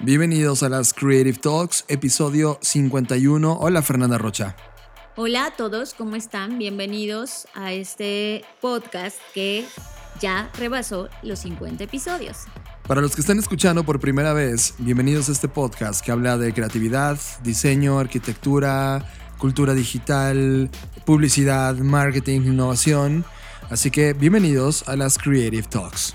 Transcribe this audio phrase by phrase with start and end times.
[0.00, 3.52] Bienvenidos a las Creative Talks, episodio 51.
[3.52, 4.54] Hola Fernanda Rocha.
[5.16, 6.56] Hola a todos, ¿cómo están?
[6.56, 9.64] Bienvenidos a este podcast que
[10.20, 12.44] ya rebasó los 50 episodios.
[12.86, 16.54] Para los que están escuchando por primera vez, bienvenidos a este podcast que habla de
[16.54, 19.04] creatividad, diseño, arquitectura,
[19.36, 20.70] cultura digital,
[21.06, 23.24] publicidad, marketing, innovación.
[23.68, 26.14] Así que bienvenidos a las Creative Talks.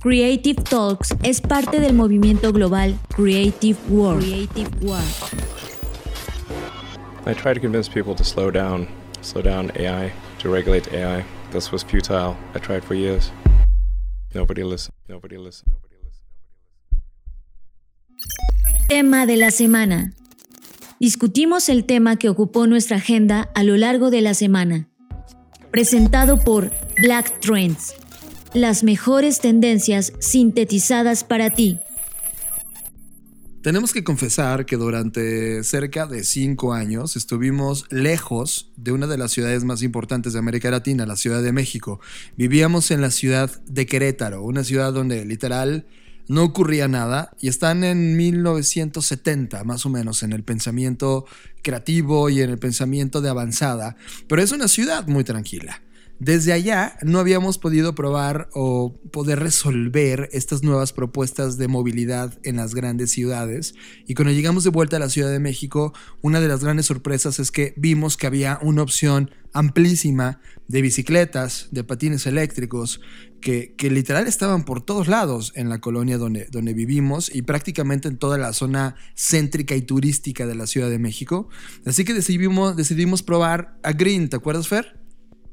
[0.00, 4.22] Creative Talks es parte del movimiento global Creative World.
[4.22, 5.08] Creative World.
[7.26, 8.88] I tried to convince people to slow down,
[9.20, 11.24] slow down AI, to regulate AI.
[11.50, 12.36] This was futile.
[12.54, 13.32] I tried for years.
[14.34, 14.94] Nobody listened.
[15.08, 15.72] Nobody listened.
[15.72, 16.28] Nobody listened.
[18.88, 20.12] Tema de la semana.
[21.00, 24.88] Discutimos el tema que ocupó nuestra agenda a lo largo de la semana.
[25.70, 26.70] Presentado por
[27.02, 27.94] Black Trends.
[28.54, 31.78] Las mejores tendencias sintetizadas para ti.
[33.62, 39.32] Tenemos que confesar que durante cerca de cinco años estuvimos lejos de una de las
[39.32, 42.00] ciudades más importantes de América Latina, la Ciudad de México.
[42.36, 45.84] Vivíamos en la ciudad de Querétaro, una ciudad donde literal
[46.28, 51.26] no ocurría nada y están en 1970 más o menos en el pensamiento
[51.62, 55.82] creativo y en el pensamiento de avanzada, pero es una ciudad muy tranquila.
[56.20, 62.56] Desde allá no habíamos podido probar o poder resolver estas nuevas propuestas de movilidad en
[62.56, 63.74] las grandes ciudades.
[64.06, 67.38] Y cuando llegamos de vuelta a la Ciudad de México, una de las grandes sorpresas
[67.38, 73.00] es que vimos que había una opción amplísima de bicicletas, de patines eléctricos,
[73.40, 78.08] que, que literal estaban por todos lados en la colonia donde, donde vivimos y prácticamente
[78.08, 81.48] en toda la zona céntrica y turística de la Ciudad de México.
[81.86, 84.97] Así que decidimos, decidimos probar a Green, ¿te acuerdas, Fer?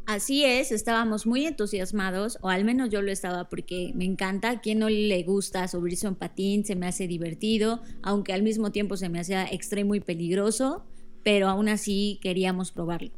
[0.07, 4.51] Así es, estábamos muy entusiasmados, o al menos yo lo estaba porque me encanta.
[4.51, 8.71] A quien no le gusta subirse un patín, se me hace divertido, aunque al mismo
[8.71, 10.85] tiempo se me hacía extremo y peligroso,
[11.23, 13.09] pero aún así queríamos probarlo.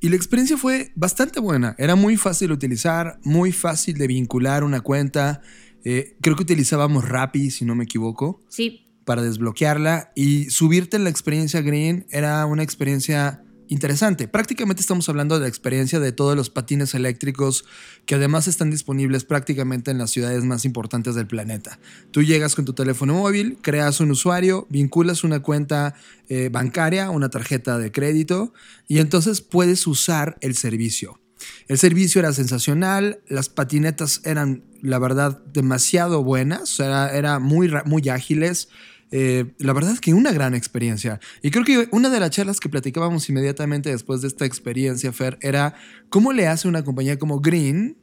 [0.00, 1.74] Y la experiencia fue bastante buena.
[1.78, 5.42] Era muy fácil de utilizar, muy fácil de vincular una cuenta.
[5.84, 8.40] Eh, creo que utilizábamos Rappi, si no me equivoco.
[8.48, 8.86] Sí.
[9.04, 10.10] Para desbloquearla.
[10.16, 14.26] Y subirte en la experiencia Green era una experiencia interesante.
[14.26, 17.64] Prácticamente estamos hablando de la experiencia de todos los patines eléctricos
[18.04, 21.78] que además están disponibles prácticamente en las ciudades más importantes del planeta.
[22.10, 25.94] Tú llegas con tu teléfono móvil, creas un usuario, vinculas una cuenta
[26.28, 28.52] eh, bancaria, una tarjeta de crédito
[28.88, 31.20] y entonces puedes usar el servicio.
[31.68, 38.08] El servicio era sensacional, las patinetas eran, la verdad, demasiado buenas, era, era muy, muy
[38.08, 38.68] ágiles.
[39.10, 41.20] Eh, la verdad es que una gran experiencia.
[41.42, 45.38] Y creo que una de las charlas que platicábamos inmediatamente después de esta experiencia, Fer,
[45.40, 45.74] era
[46.08, 47.96] cómo le hace una compañía como Green,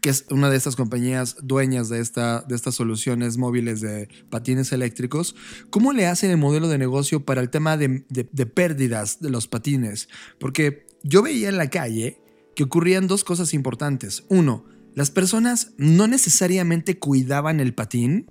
[0.00, 4.72] que es una de estas compañías dueñas de, esta, de estas soluciones móviles de patines
[4.72, 5.34] eléctricos,
[5.70, 8.04] ¿cómo le hacen el modelo de negocio para el tema de,
[8.54, 10.08] pérdidas de los patines?
[10.38, 12.20] Porque yo veía en la calle
[12.54, 14.24] que ocurrían dos cosas importantes.
[14.28, 18.30] Uno, las personas no necesariamente cuidaban el patín,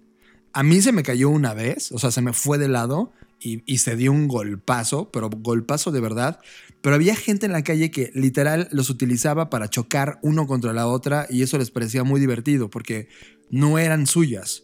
[0.55, 3.11] a mí se me cayó una vez, o sea, se me fue de lado
[3.41, 6.39] y, se dio un golpazo, pero golpazo de verdad.
[6.81, 10.87] Pero había gente en la calle que literal los utilizaba para chocar uno contra la
[10.87, 13.09] otra y eso les parecía muy divertido porque
[13.49, 14.63] no eran suyas.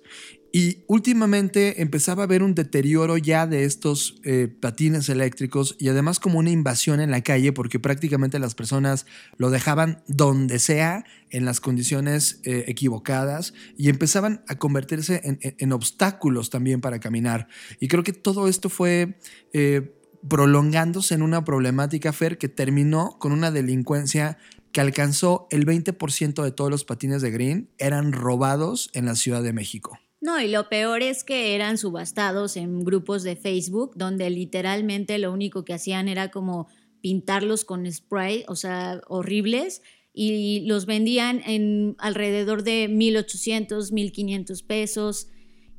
[0.53, 6.19] Y últimamente empezaba a haber un deterioro ya de estos eh, patines eléctricos y además
[6.19, 9.05] como una invasión en la calle porque prácticamente las personas
[9.37, 16.49] lo dejaban donde sea en las condiciones eh, equivocadas y empezaban a convertirse en, obstáculos
[16.49, 17.47] también para caminar.
[17.79, 19.17] Y creo que todo esto fue...
[19.53, 19.97] Eh,
[20.29, 24.37] prolongándose en una problemática, Fer, que terminó con una delincuencia
[24.71, 29.41] que alcanzó el 20% de todos los patines de Green eran robados en la Ciudad
[29.41, 29.97] de México.
[30.21, 35.33] No, y lo peor es que eran subastados en grupos de Facebook donde literalmente lo
[35.33, 36.67] único que hacían era como
[37.01, 39.81] pintarlos con spray, o sea, horribles,
[40.13, 45.29] y los vendían en alrededor de 1.800, 1.500 pesos.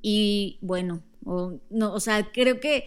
[0.01, 2.85] Y bueno, o, no, o sea, creo que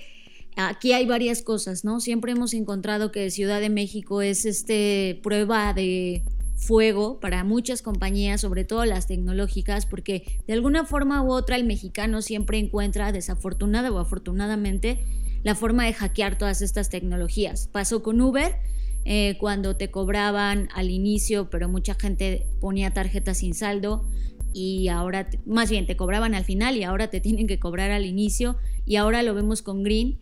[0.58, 2.02] aquí hay varias cosas, ¿no?
[2.02, 6.24] Siempre hemos encontrado que Ciudad de México es este prueba de
[6.56, 11.66] fuego para muchas compañías, sobre todo las tecnológicas, porque de alguna forma u otra el
[11.66, 15.00] mexicano siempre encuentra, desafortunada o afortunadamente,
[15.44, 17.68] la forma de hackear todas estas tecnologías.
[17.72, 18.56] Pasó con Uber,
[19.08, 24.04] eh, cuando te cobraban al inicio, pero mucha gente ponía tarjetas sin saldo
[24.52, 28.06] y ahora, más bien, te cobraban al final y ahora te tienen que cobrar al
[28.06, 30.20] inicio y ahora lo vemos con Green.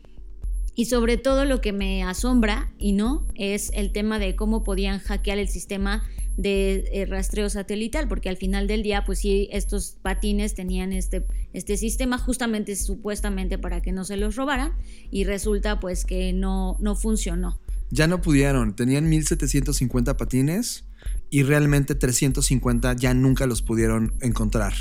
[0.75, 4.99] Y sobre todo lo que me asombra y no es el tema de cómo podían
[4.99, 6.03] hackear el sistema
[6.37, 11.25] de eh, rastreo satelital, porque al final del día, pues sí, estos patines tenían este,
[11.53, 14.73] este sistema justamente, supuestamente, para que no se los robaran,
[15.11, 17.59] y resulta pues que no, no funcionó.
[17.89, 20.85] Ya no pudieron, tenían 1750 patines
[21.29, 24.73] y realmente 350 ya nunca los pudieron encontrar,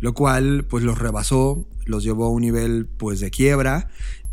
[0.00, 3.90] lo cual pues los rebasó, los llevó a un nivel pues de quiebra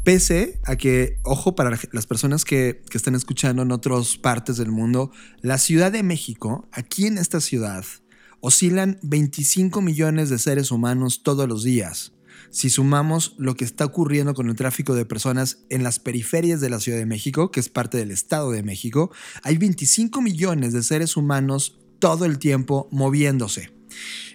[0.10, 4.72] Pese a que, ojo, para las personas que, que están escuchando en otras partes del
[4.72, 5.12] mundo,
[5.44, 7.86] la Ciudad de México, aquí en esta ciudad,
[8.40, 12.14] oscilan 25 millones de seres humanos todos los días.
[12.50, 16.72] Si sumamos lo que está ocurriendo con el tráfico de personas en las periferias de
[16.72, 19.12] la Ciudad de México, que es parte del Estado de México,
[19.44, 23.72] hay 25 millones de seres humanos todo el tiempo moviéndose.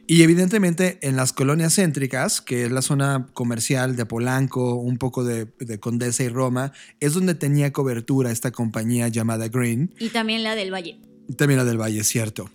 [0.07, 5.25] Y evidentemente en las colonias céntricas, que es la zona comercial de Polanco, un poco
[5.25, 5.49] de,
[5.81, 9.95] Condesa y Roma, es donde tenía cobertura esta compañía llamada Green.
[9.99, 11.01] Y también la del Valle.
[11.39, 12.51] También la del Valle, cierto.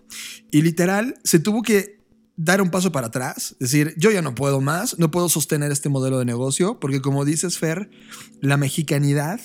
[0.52, 1.98] Y literal, se tuvo que
[2.36, 5.88] dar un paso para atrás, decir, yo ya no puedo más, no puedo sostener este
[5.88, 7.90] modelo de negocio, porque como dices, Fer,
[8.40, 9.40] la mexicanidad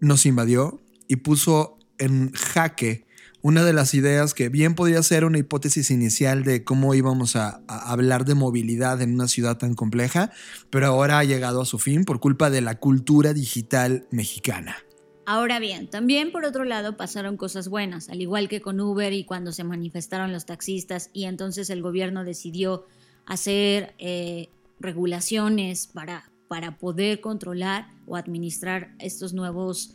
[0.00, 3.06] nos invadió y puso en jaque
[3.48, 7.62] una de las ideas que bien podía ser una hipótesis inicial de cómo íbamos a,
[7.66, 10.30] hablar de movilidad en una ciudad tan compleja,
[10.68, 14.76] pero ahora ha llegado a su fin por culpa de la cultura digital mexicana.
[15.24, 19.24] Ahora bien, también por otro lado pasaron cosas buenas, al igual que con Uber y
[19.24, 22.84] cuando se manifestaron los taxistas y entonces el gobierno decidió
[23.24, 29.94] hacer eh, regulaciones para, para poder controlar o administrar estos nuevos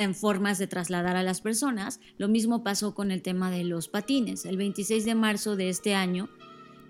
[0.00, 2.00] en formas de trasladar a las personas.
[2.16, 4.46] Lo mismo pasó con el tema de los patines.
[4.46, 6.30] El 26 de marzo de este año,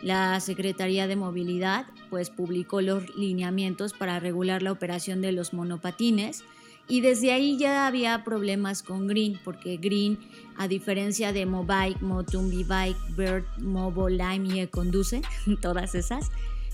[0.00, 6.44] la Secretaría de Movilidad pues publicó los lineamientos para regular la operación de los monopatines
[6.90, 10.18] y desde ahí ya había problemas con Green, porque Green,
[10.56, 15.22] a diferencia de Mobike, Motumbi Bike, Bird, Mobile Lime y Conduce,
[15.60, 16.30] todas esas,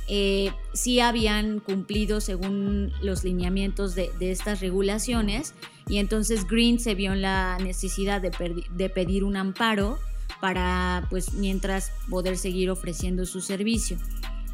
[0.09, 5.55] eh, sí habían cumplido según los lineamientos de, estas regulaciones
[5.89, 8.31] y entonces Green se vio en la necesidad de,
[8.71, 9.99] de, pedir un amparo
[10.41, 13.97] para, pues, mientras poder seguir ofreciendo su servicio.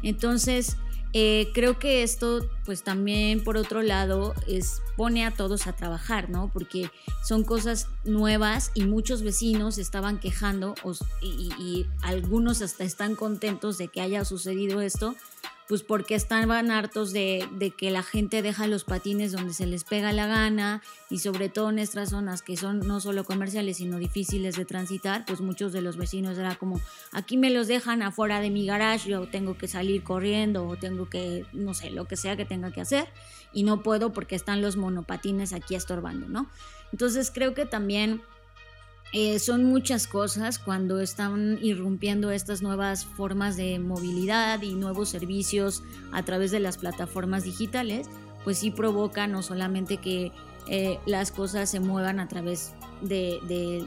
[0.01, 0.77] Entonces,
[1.13, 6.29] eh, creo que esto, pues también por otro lado, es, pone a todos a trabajar,
[6.29, 6.49] ¿no?
[6.51, 6.89] Porque
[7.23, 10.75] son cosas nuevas y muchos vecinos estaban quejando
[11.21, 15.15] y algunos hasta están contentos de que haya sucedido esto,
[15.73, 20.13] pues porque estaban hartos de, que la gente deja los patines donde se les pega
[20.13, 24.55] la gana y sobre todo en estas zonas que son no solo comerciales sino difíciles
[24.55, 26.79] de transitar, pues muchos de los vecinos era como,
[27.11, 31.09] aquí me los dejan afuera de mi garage, yo tengo que salir corriendo o tengo
[31.09, 33.07] que, no sé, lo que sea que tenga que hacer
[33.51, 36.51] y no puedo porque están los monopatines aquí estorbando, ¿no?
[36.91, 38.21] Entonces creo que también
[39.13, 45.83] eh, son muchas cosas cuando están irrumpiendo estas nuevas formas de movilidad y nuevos servicios
[46.11, 48.07] a través de las plataformas digitales,
[48.43, 50.31] pues sí provoca no solamente que
[50.67, 53.39] eh, las cosas se muevan a través de,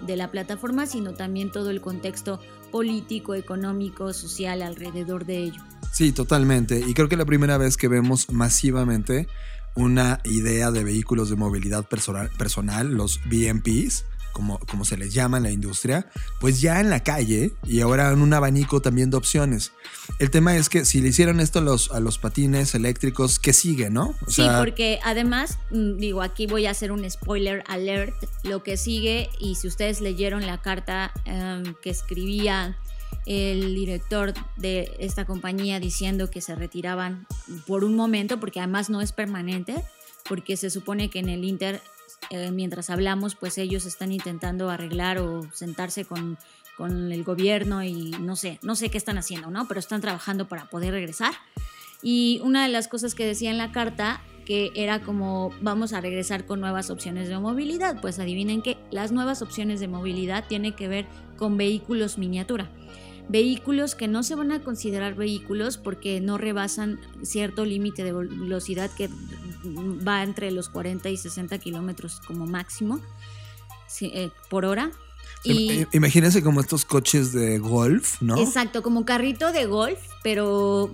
[0.06, 2.38] de, la plataforma, sino también todo el contexto
[2.70, 5.62] político, económico, social alrededor de ello.
[5.92, 6.84] Sí, totalmente.
[6.86, 9.26] Y creo que la primera vez que vemos masivamente
[9.74, 14.04] una idea de vehículos de movilidad personal, personal los BMPs,
[14.36, 18.20] como, se les llama en la industria, pues ya en la calle y ahora en
[18.20, 19.72] un abanico también de opciones.
[20.18, 23.52] El tema es que si le hicieron esto a los, a los patines eléctricos, ¿qué
[23.54, 24.14] sigue, no?
[24.28, 29.30] sí, porque además, mm, digo, aquí voy a hacer un spoiler alert, lo que sigue,
[29.38, 32.76] y si ustedes leyeron la carta em, que escribía
[33.24, 37.26] el director de esta compañía diciendo que se retiraban
[37.66, 39.82] por un momento, porque además no es permanente,
[40.28, 41.80] porque se supone que en el Inter
[42.30, 46.38] eh, mientras hablamos, pues ellos están intentando arreglar o sentarse con,
[46.76, 49.68] con, el gobierno y no sé, no sé qué están haciendo, ¿no?
[49.68, 51.34] Pero están trabajando para poder regresar.
[52.02, 56.00] Y una de las cosas que decía en la carta que era como vamos a
[56.00, 58.00] regresar con nuevas opciones de movilidad.
[58.00, 61.06] Pues adivinen que las nuevas opciones de movilidad tienen que ver
[61.36, 62.70] con vehículos miniatura.
[63.28, 68.90] Vehículos que no se van a considerar vehículos porque no rebasan cierto límite de velocidad
[68.96, 69.08] que
[70.06, 73.00] va entre los 40 y 60 kilómetros como máximo
[74.00, 74.92] eh, por hora.
[75.52, 78.38] Y, Imagínense como estos coches de golf, ¿no?
[78.38, 80.90] Exacto, como carrito de golf, pero,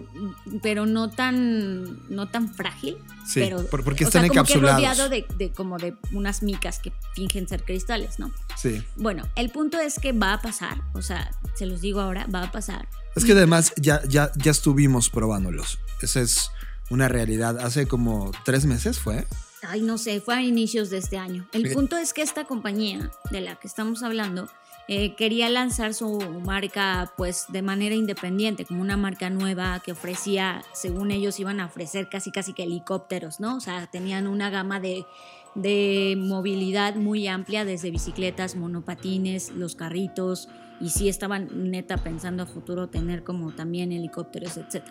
[0.62, 2.96] pero no tan no tan frágil.
[3.26, 4.76] Sí, pero, porque están encapsulados.
[4.76, 8.32] rodeado de, de, como de unas micas que fingen ser cristales, ¿no?
[8.56, 8.82] Sí.
[8.96, 12.44] Bueno, el punto es que va a pasar, o sea, se los digo ahora, va
[12.44, 12.88] a pasar.
[13.14, 15.78] Es que además ya, ya, ya estuvimos probándolos.
[16.00, 16.50] Esa es
[16.90, 17.58] una realidad.
[17.58, 19.26] Hace como tres meses fue
[19.68, 21.46] ay, no sé, fue a inicios de este año.
[21.52, 24.48] El punto es que esta compañía de la que estamos hablando
[24.88, 30.62] eh, quería lanzar su marca pues de manera independiente, como una marca nueva que ofrecía,
[30.72, 33.56] según ellos iban a ofrecer casi casi que helicópteros, ¿no?
[33.56, 35.06] O sea, tenían una gama de,
[35.54, 40.48] de movilidad muy amplia, desde bicicletas, monopatines, los carritos,
[40.82, 44.82] y sí estaban neta pensando a futuro tener como también helicópteros, etc.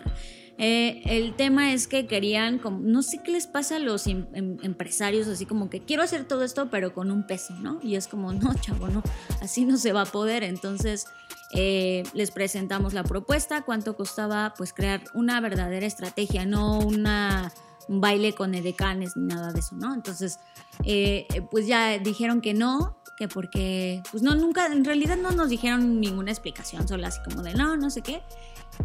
[0.56, 4.26] Eh, el tema es que querían, como, no sé qué les pasa a los em,
[4.32, 7.78] em, empresarios, así como que quiero hacer todo esto, pero con un peso, ¿no?
[7.82, 9.02] Y es como, no, chavo, no,
[9.42, 10.44] así no se va a poder.
[10.44, 11.06] Entonces
[11.54, 17.52] eh, les presentamos la propuesta, cuánto costaba pues crear una verdadera estrategia, no una
[17.88, 19.92] un baile con edecanes ni nada de eso, ¿no?
[19.92, 20.38] Entonces,
[20.84, 25.48] eh, pues ya dijeron que no, que porque, pues no, nunca, en realidad no nos
[25.48, 28.20] dijeron ninguna explicación, solo así como de no, no sé qué.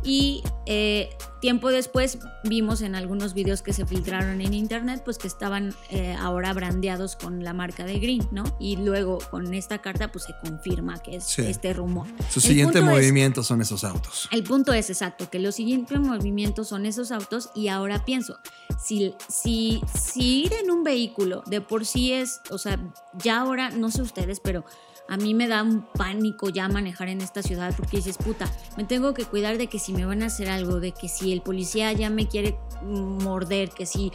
[0.03, 5.27] Y eh, tiempo después vimos en algunos videos que se filtraron en internet, pues que
[5.27, 8.43] estaban eh, ahora brandeados con la marca de Green, ¿no?
[8.59, 12.07] Y luego con esta carta, pues se confirma que es este rumor.
[12.29, 14.27] Su siguiente movimiento son esos autos.
[14.31, 18.39] El punto es exacto, que los siguientes movimientos son esos autos y ahora pienso,
[18.83, 22.79] si, si, si ir en un vehículo de por sí es, o sea,
[23.13, 24.65] ya ahora, no sé ustedes, pero
[25.09, 28.83] a mí me da un pánico ya manejar en esta ciudad porque dices, puta, me
[28.83, 31.41] tengo que cuidar de que si me van a hacer algo, de que si el
[31.41, 34.11] policía ya me quiere morder, que si,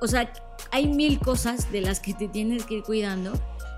[0.00, 0.32] o sea,
[0.70, 3.32] hay mil cosas de las que te tienes que ir cuidando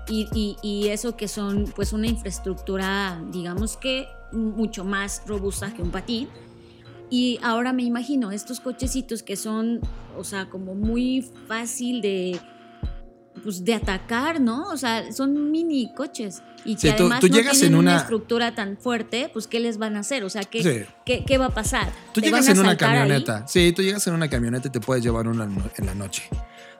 [0.07, 5.91] y, y, eso que son pues una infraestructura, digamos que mucho más robusta que un
[5.91, 6.27] patín.
[7.11, 9.81] Y ahora me imagino estos cochecitos que son,
[10.17, 12.39] o sea, como muy fácil de,
[13.43, 14.67] pues, de atacar, ¿no?
[14.69, 16.41] O sea, son mini coches.
[16.65, 17.97] Y que además no tienen una...
[17.97, 20.23] estructura tan fuerte, pues ¿qué les van a hacer?
[20.23, 21.91] O sea, ¿qué, ¿qué, va a pasar?
[22.13, 23.47] Tú llegas en una camioneta.
[23.47, 26.23] Sí, tú llegas en una camioneta y te puedes llevar una en la noche.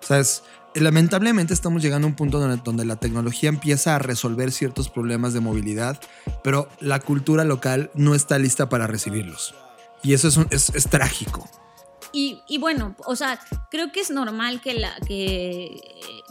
[0.02, 0.44] O sea, es,
[0.76, 5.34] lamentablemente estamos llegando a un punto donde, donde, la tecnología empieza a resolver ciertos problemas
[5.34, 6.00] de movilidad,
[6.44, 9.56] pero la cultura local no está lista para recibirlos.
[10.04, 11.50] Y eso es, es, es trágico.
[12.12, 13.40] Y, bueno, o sea,
[13.70, 15.80] creo que es normal que, la, que,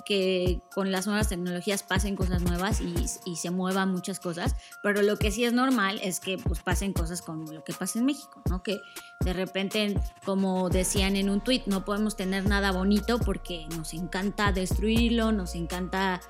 [0.05, 5.17] que con las nuevas tecnologías pasen cosas nuevas y, se muevan muchas cosas, pero lo
[5.17, 8.43] que sí es normal es que pues, pasen cosas como lo que pasa en México,
[8.51, 8.63] ¿no?
[8.63, 8.81] Que
[9.21, 9.95] de repente,
[10.25, 15.55] como decían en un tuit, no podemos tener nada bonito porque nos encanta destruirlo, nos
[15.55, 16.21] encanta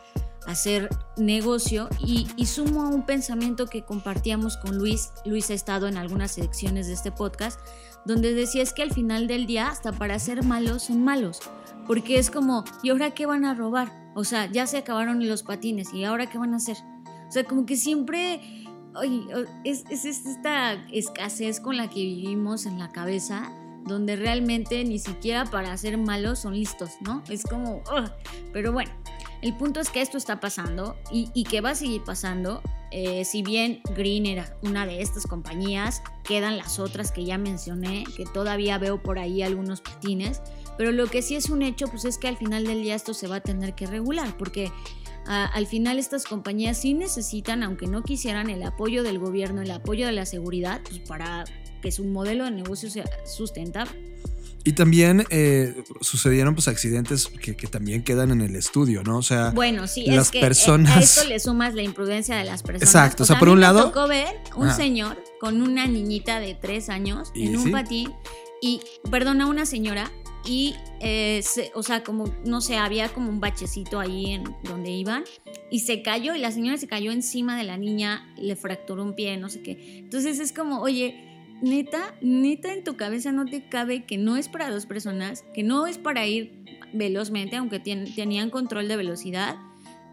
[0.47, 5.89] hacer negocio y, y, sumo a un pensamiento que compartíamos con Luis, Luis ha estado
[5.89, 7.61] en algunas secciones de este podcast,
[8.05, 11.41] donde decía es que al final del día, hasta para ser malos, son malos.
[11.87, 14.11] Porque es como, ¿y ahora qué van a robar?
[14.15, 16.77] O sea, ya se acabaron los patines, ¿y ahora qué van a hacer?
[17.29, 18.41] O sea, como que siempre
[19.65, 23.53] es, es, esta escasez con la que vivimos en la cabeza,
[23.85, 27.23] donde realmente ni siquiera para ser malos son listos, ¿no?
[27.29, 27.83] Es como,
[28.53, 28.91] pero bueno,
[29.43, 33.43] el punto es que esto está pasando y, que va a seguir pasando eh, si
[33.43, 38.79] bien Green era una de estas compañías, quedan las otras que ya mencioné, que todavía
[38.79, 40.41] veo por ahí algunos patines,
[40.79, 43.13] pero lo que sí es un hecho, pues es que al final del día esto
[43.13, 44.73] se va a tener que regular, porque
[45.27, 50.07] al final estas compañías sí necesitan, aunque no quisieran, el apoyo del gobierno, el apoyo
[50.07, 51.45] de la seguridad, pues para
[51.83, 53.93] que su modelo de negocio sea sustentable.
[54.69, 59.17] Y también eh, sucedieron pues accidentes que, también quedan en el estudio, ¿no?
[59.17, 60.95] O sea, bueno, sí, las es que personas...
[60.95, 62.83] a esto le sumas la imprudencia de las personas.
[62.83, 63.79] Exacto, o sea, por un lado...
[63.79, 68.13] Me tocó ver un señor con una niñita de tres años en un patín
[68.61, 70.13] y, perdona, una señora
[70.45, 71.43] y, eh,
[71.75, 75.25] o sea, como, no sé, había como un bachecito ahí en donde iban
[75.71, 79.15] y se cayó y la señora se cayó encima de la niña, le fracturó un
[79.15, 80.01] pie, no sé qué.
[80.01, 81.28] Entonces es como, oye
[81.63, 85.63] neta, neta en tu cabeza no te cabe que no es para dos personas, que
[85.63, 89.57] no es para ir velozmente, aunque tenían control de velocidad,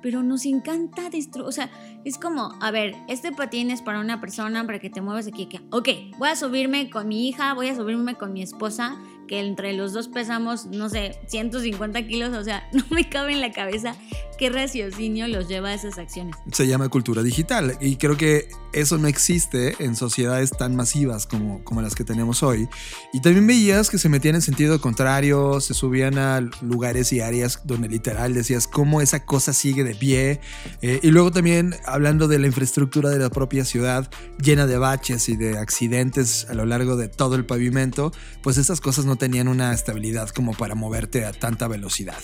[0.02, 1.72] pero nos encanta destruir, o sea,
[2.04, 5.48] es como, a ver, este patín es para una persona, para que te muevas aquí,
[5.48, 8.98] que, ok, voy a subirme con mi hija, voy a subirme con mi esposa,
[9.28, 13.42] que entre los dos pesamos, no sé, 150 kilos, o sea, no me cabe en
[13.42, 13.96] la cabeza
[14.38, 16.36] qué raciocinio los lleva a esas acciones.
[16.52, 21.64] Se llama cultura digital y creo que eso no existe en sociedades tan masivas como,
[21.64, 22.68] como las que tenemos hoy.
[23.14, 27.62] Y también veías que se metían en sentido contrario, se subían a lugares y áreas
[27.64, 30.42] donde literal decías cómo esa cosa sigue de pie.
[30.82, 34.10] Eh, y luego también hablando de la infraestructura de la propia ciudad
[34.42, 38.12] llena de baches y de accidentes a lo largo de todo el pavimento,
[38.44, 42.22] pues estas cosas no tenían una estabilidad como para moverte a tanta velocidad.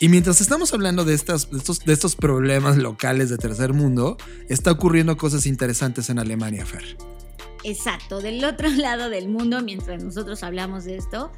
[0.00, 4.16] Y mientras estamos hablando de estas de estos, de estos problemas locales de tercer mundo,
[4.48, 6.96] está ocurriendo cosas interesantes en Alemania, Fer.
[7.64, 11.30] Exacto, del otro lado del mundo, mientras nosotros hablamos de esto,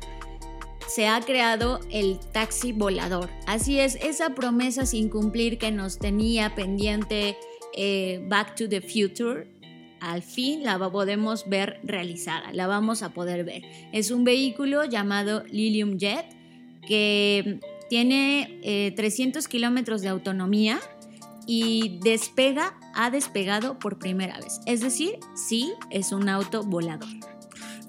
[0.86, 3.28] se ha creado el taxi volador.
[3.46, 7.36] Así es, esa promesa sin cumplir que nos tenía pendiente
[7.76, 9.48] eh, Back to the Future,
[10.00, 13.62] al fin la podemos ver realizada, la vamos a poder ver.
[13.92, 16.26] Es un vehículo llamado Lilium Jet
[16.86, 17.60] que
[17.94, 20.80] tiene 300 eh, kilómetros de autonomía
[21.46, 24.60] y despega, ha despegado por primera vez.
[24.66, 27.08] Es decir, sí, es un auto volador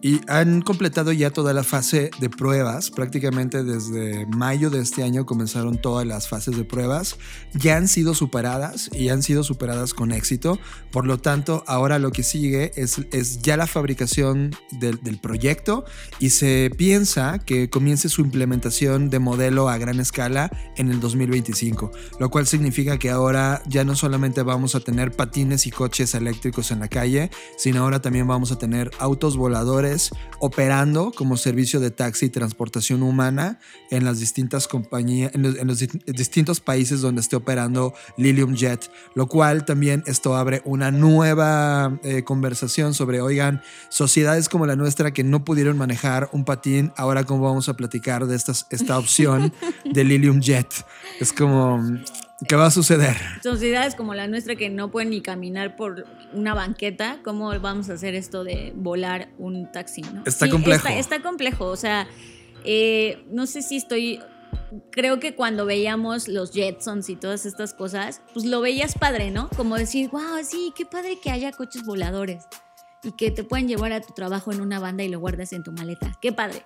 [0.06, 2.92] y han completado ya toda la fase de pruebas.
[2.92, 7.18] Prácticamente desde mayo de este año comenzaron todas las fases de pruebas.
[7.56, 10.60] Ya han sido superadas y han sido superadas con éxito.
[10.92, 15.86] Por lo tanto, ahora lo que sigue es, es ya la fabricación del, del proyecto
[16.20, 21.92] y se piensa que comience su implementación de modelo a gran escala en el 2025.
[22.20, 26.70] Lo cual significa que ahora ya no solamente vamos a tener patines y coches eléctricos
[26.70, 29.95] en la calle, sino ahora también vamos a tener autos voladores
[30.40, 33.60] operando como servicio de taxi y transportación humana
[33.90, 39.66] en las distintas compañías, en los, distintos países donde esté operando Lilium Jet, lo cual
[39.66, 45.44] también esto abre una nueva eh, conversación sobre, oigan, sociedades como la nuestra que no
[45.44, 49.54] pudieron manejar un patín, ahora cómo vamos a platicar de esta opción
[49.86, 50.68] de Lilium Jet.
[51.20, 51.82] Es como
[52.48, 53.16] ¿Qué va a suceder?
[53.42, 57.94] Sociedades como la nuestra que no pueden ni caminar por una banqueta, ¿cómo vamos a
[57.94, 60.02] hacer esto de volar un taxi?
[60.02, 60.24] ¿no?
[60.26, 60.88] Está complejo.
[60.90, 62.08] Está, complejo, o sea,
[62.64, 64.20] eh, no sé si estoy...
[64.92, 69.50] Creo que cuando veíamos los Jetsons y todas estas cosas, pues lo veías padre, ¿no?
[69.56, 72.46] Como decir, wow, sí, qué padre que haya coches voladores
[73.06, 75.64] y que te pueden llevar a tu trabajo en una banda y lo guardas en
[75.64, 76.18] tu maleta.
[76.22, 76.66] Qué padre.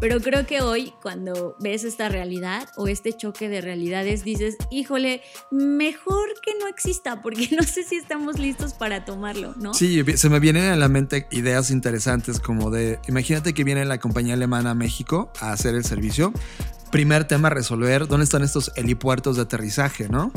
[0.00, 5.22] Pero creo que hoy cuando ves esta realidad o este choque de realidades dices, híjole,
[5.50, 9.74] mejor que no exista porque no sé si estamos listos para tomarlo, ¿no?
[9.74, 13.98] Sí, se me vienen a la mente ideas interesantes como de, imagínate que viene la
[13.98, 16.32] compañía alemana a México a hacer el servicio
[16.90, 20.32] primer tema resolver, ¿dónde están estos helipuertos de aterrizaje, no?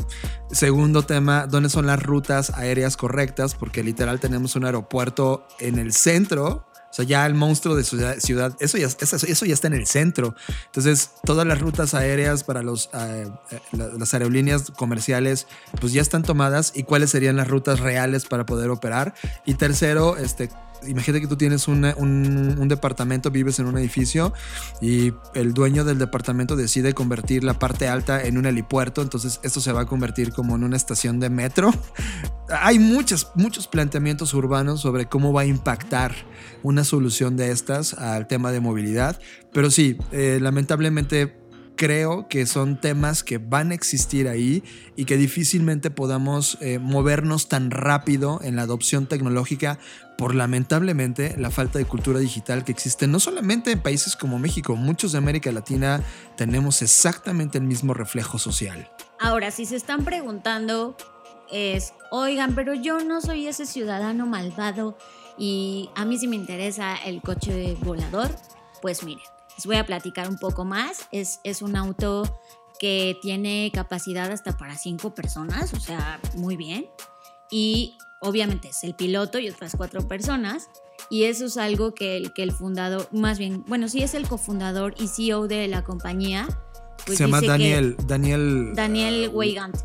[0.50, 3.54] Segundo tema, ¿dónde son las rutas aéreas correctas?
[3.54, 6.66] Porque literal tenemos un aeropuerto en el centro.
[6.90, 9.86] O sea, ya el monstruo de ciudad, ciudad eso, ya, eso, ya está en el
[9.86, 10.34] centro.
[10.66, 15.46] Entonces, todas las rutas aéreas para los, eh, eh, las aerolíneas comerciales,
[15.80, 16.72] pues ya están tomadas.
[16.74, 19.14] ¿Y cuáles serían las rutas reales para poder operar?
[19.46, 20.50] Y tercero, este,
[20.86, 24.32] imagínate que tú tienes un, un, departamento, vives en un edificio
[24.80, 29.60] y el dueño del departamento decide convertir la parte alta en un helipuerto, entonces esto
[29.60, 31.72] se va a convertir como en una estación de metro.
[32.48, 36.14] Hay muchos, muchos planteamientos urbanos sobre cómo va a impactar
[36.62, 39.20] una solución de estas al tema de movilidad,
[39.52, 41.41] pero sí, eh, lamentablemente
[41.76, 44.62] creo que son temas que van a existir ahí
[44.96, 49.78] y que difícilmente podamos eh, movernos tan rápido en la adopción tecnológica
[50.18, 54.76] por lamentablemente la falta de cultura digital que existe no solamente en países como México,
[54.76, 56.02] muchos de América Latina
[56.36, 58.90] tenemos exactamente el mismo reflejo social.
[59.18, 60.96] Ahora, si se están preguntando
[61.50, 64.96] es, oigan, pero yo no soy ese ciudadano malvado
[65.38, 68.30] y a mí sí me interesa el coche volador,
[68.80, 69.24] pues miren,
[69.56, 71.08] les voy a platicar un poco más.
[71.12, 72.24] Es, es un auto
[72.78, 76.86] que tiene capacidad hasta para cinco personas, o sea, muy bien.
[77.50, 80.68] Y obviamente es el piloto y otras cuatro personas.
[81.10, 84.26] Y eso es algo que el, que el fundador, más bien, bueno, sí es el
[84.26, 86.48] cofundador y CEO de la compañía,
[87.06, 88.72] pues se llama Daniel, Daniel.
[88.74, 89.76] Daniel uh, Weigand.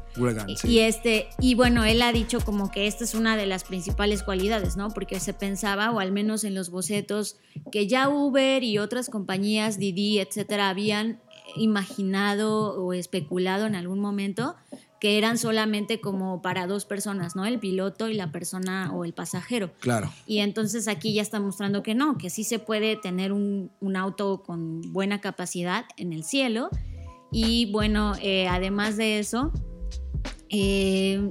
[0.64, 4.24] Y este, y bueno, él ha dicho como que esta es una de las principales
[4.24, 4.90] cualidades, ¿no?
[4.90, 7.38] Porque se pensaba, o al menos en los bocetos,
[7.72, 11.22] que ya Uber y otras compañías, Didi, etcétera, habían
[11.56, 14.56] imaginado o especulado en algún momento
[15.00, 17.46] que eran solamente como para dos personas, ¿no?
[17.46, 19.72] El piloto y la persona o el pasajero.
[19.80, 20.12] Claro.
[20.26, 23.96] Y entonces aquí ya está mostrando que no, que sí se puede tener un, un
[23.96, 26.70] auto con buena capacidad en el cielo
[27.32, 29.52] y bueno, eh, además de eso,
[30.50, 31.30] eh,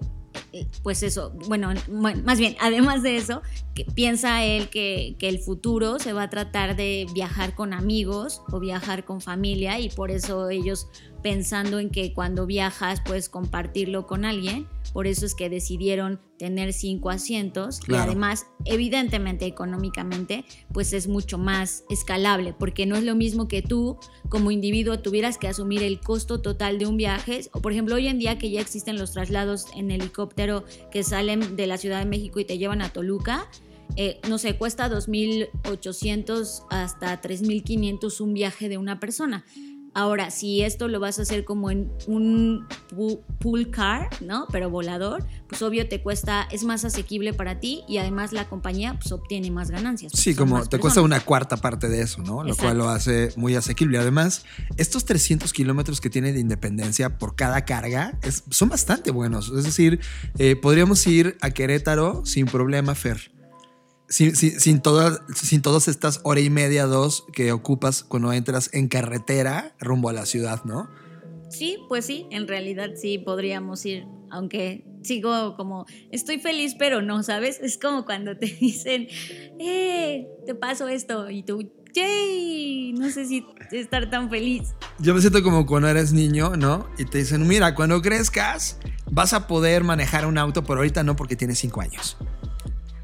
[0.83, 3.43] pues eso, bueno, más bien, además de eso,
[3.75, 8.43] que piensa él que, que, el futuro se va a tratar de viajar con amigos
[8.51, 10.89] o viajar con familia y por eso ellos
[11.27, 16.73] pensando en que cuando viajas puedes compartirlo con alguien, por eso es que decidieron tener
[16.73, 23.17] cinco asientos y además, evidentemente, económicamente, pues es mucho más escalable, porque no es lo
[23.17, 27.61] mismo que tú como individuo tuvieras que asumir el costo total de un viaje, o
[27.61, 30.46] por ejemplo, hoy en día que ya existen los traslados en helicóptero
[30.91, 33.49] que salen de la Ciudad de México y te llevan a Toluca,
[33.97, 39.45] eh, no sé, cuesta 2.800 hasta 3.500 un viaje de una persona.
[39.97, 42.67] Ahora, si esto lo vas a hacer como en un
[43.39, 44.47] pool car, ¿no?
[44.53, 48.99] Pero volador, pues obvio te cuesta, es más asequible para ti y además la compañía
[49.01, 50.13] pues obtiene más ganancias.
[50.15, 52.45] Sí, como te cuesta una cuarta parte de eso, ¿no?
[52.45, 53.97] Lo cual lo hace muy asequible.
[53.97, 54.45] Además,
[54.77, 58.19] estos 300 kilómetros que tiene de independencia por cada carga
[58.51, 59.51] son bastante buenos.
[59.57, 60.01] Es decir,
[60.37, 63.35] eh, podríamos ir a Querétaro sin problema, Fer
[64.09, 68.89] sin, sin, todas, sin todas estas hora y media, dos que ocupas cuando entras en
[68.89, 70.89] carretera rumbo a la ciudad, ¿no?
[71.49, 77.23] Sí, pues sí, en realidad sí podríamos ir, aunque sigo como, estoy feliz, pero no,
[77.23, 77.61] ¿sabes?
[77.63, 79.09] Es como cuando te dicen,
[79.59, 84.75] eh, te paso esto y tú, yay, no sé si estar tan feliz.
[84.99, 86.89] Yo me siento como cuando eres niño, ¿no?
[86.99, 88.79] Y te dicen, mira, cuando crezcas
[89.11, 92.17] vas a poder manejar un auto, pero ahorita no porque tienes cinco años.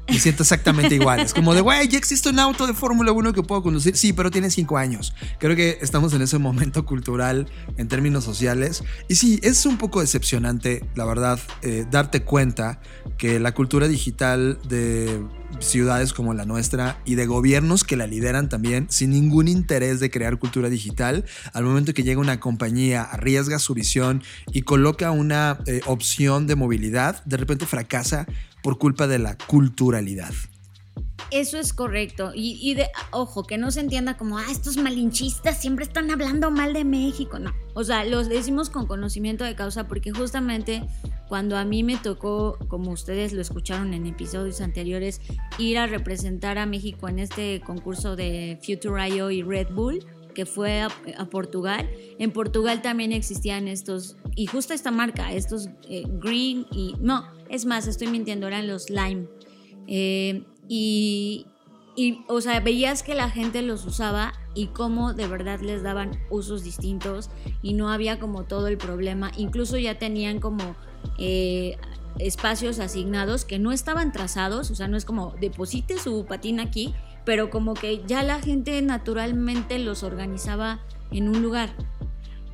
[0.07, 1.21] Me siento exactamente igual.
[1.21, 3.95] Es como de, güey, ya existe un auto de Fórmula 1 que puedo conducir.
[3.95, 5.13] Sí, pero tiene cinco años.
[5.39, 8.83] Creo que estamos en ese momento cultural en términos sociales.
[9.07, 12.81] Y sí, es un poco decepcionante, la verdad, eh, darte cuenta
[13.17, 15.21] que la cultura digital de
[15.59, 20.09] ciudades como la nuestra y de gobiernos que la lideran también sin ningún interés de
[20.09, 25.59] crear cultura digital, al momento que llega una compañía, arriesga su visión y coloca una
[25.65, 28.27] eh, opción de movilidad, de repente fracasa
[28.63, 30.33] por culpa de la culturalidad.
[31.31, 32.31] Eso es correcto.
[32.35, 36.73] Y, de, ojo, que no se entienda como, ah, estos malinchistas siempre están hablando mal
[36.73, 37.39] de México.
[37.39, 37.51] No.
[37.73, 40.83] O sea, los decimos con conocimiento de causa porque justamente
[41.27, 45.21] cuando a mí me tocó, como ustedes lo escucharon en episodios anteriores,
[45.57, 50.81] ir a representar a México en este concurso de Future.io y Red Bull, que fue
[50.81, 50.89] a,
[51.29, 51.89] Portugal.
[52.19, 57.65] En Portugal también existían estos, y justo esta marca, estos eh, Green y, no, es
[57.65, 59.27] más, estoy mintiendo, eran los Lime.
[59.87, 61.45] Eh, y,
[61.95, 66.19] y, o sea, veías que la gente los usaba y cómo de verdad les daban
[66.29, 67.29] usos distintos
[67.61, 69.31] y no había como todo el problema.
[69.37, 70.75] Incluso ya tenían como
[71.17, 71.77] eh,
[72.19, 76.93] espacios asignados que no estaban trazados, o sea, no es como deposite su patín aquí,
[77.25, 80.79] pero como que ya la gente naturalmente los organizaba
[81.11, 81.75] en un lugar.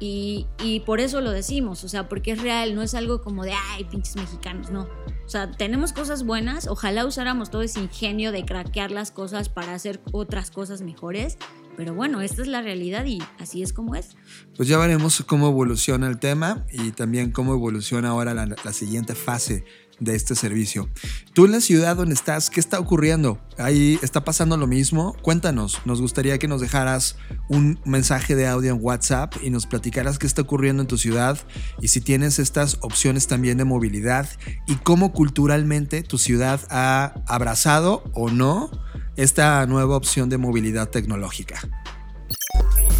[0.01, 3.43] Y, y, por eso lo decimos, o sea, porque es real, no es algo como
[3.43, 4.87] de, ay, pinches mexicanos, no.
[5.25, 9.73] O sea, tenemos cosas buenas, ojalá usáramos todo ese ingenio de craquear las cosas para
[9.73, 11.37] hacer otras cosas mejores,
[11.75, 14.15] pero bueno, esta es la realidad y así es como es.
[14.55, 19.15] Pues ya veremos cómo evoluciona el tema y también cómo evoluciona ahora la, la siguiente
[19.15, 19.65] fase
[19.99, 20.89] de este servicio.
[21.33, 23.39] Tú en la ciudad donde estás, ¿qué está ocurriendo?
[23.57, 25.15] Ahí está pasando lo mismo.
[25.21, 27.17] Cuéntanos, nos gustaría que nos dejaras
[27.49, 31.37] un mensaje de audio en WhatsApp y nos platicaras qué está ocurriendo en tu ciudad
[31.81, 34.29] y si tienes estas opciones también de movilidad
[34.67, 38.71] y cómo culturalmente tu ciudad ha abrazado o no
[39.17, 41.59] esta nueva opción de movilidad tecnológica.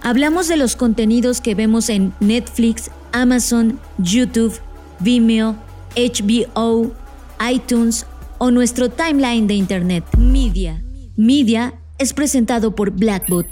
[0.01, 4.57] Hablamos de los contenidos que vemos en Netflix, Amazon, YouTube,
[5.01, 5.57] Vimeo,
[5.97, 7.02] HBO,
[7.51, 8.05] iTunes
[8.37, 10.03] o nuestro timeline de Internet.
[10.17, 10.83] Media.
[11.15, 13.47] Media es presentado por Blackbot,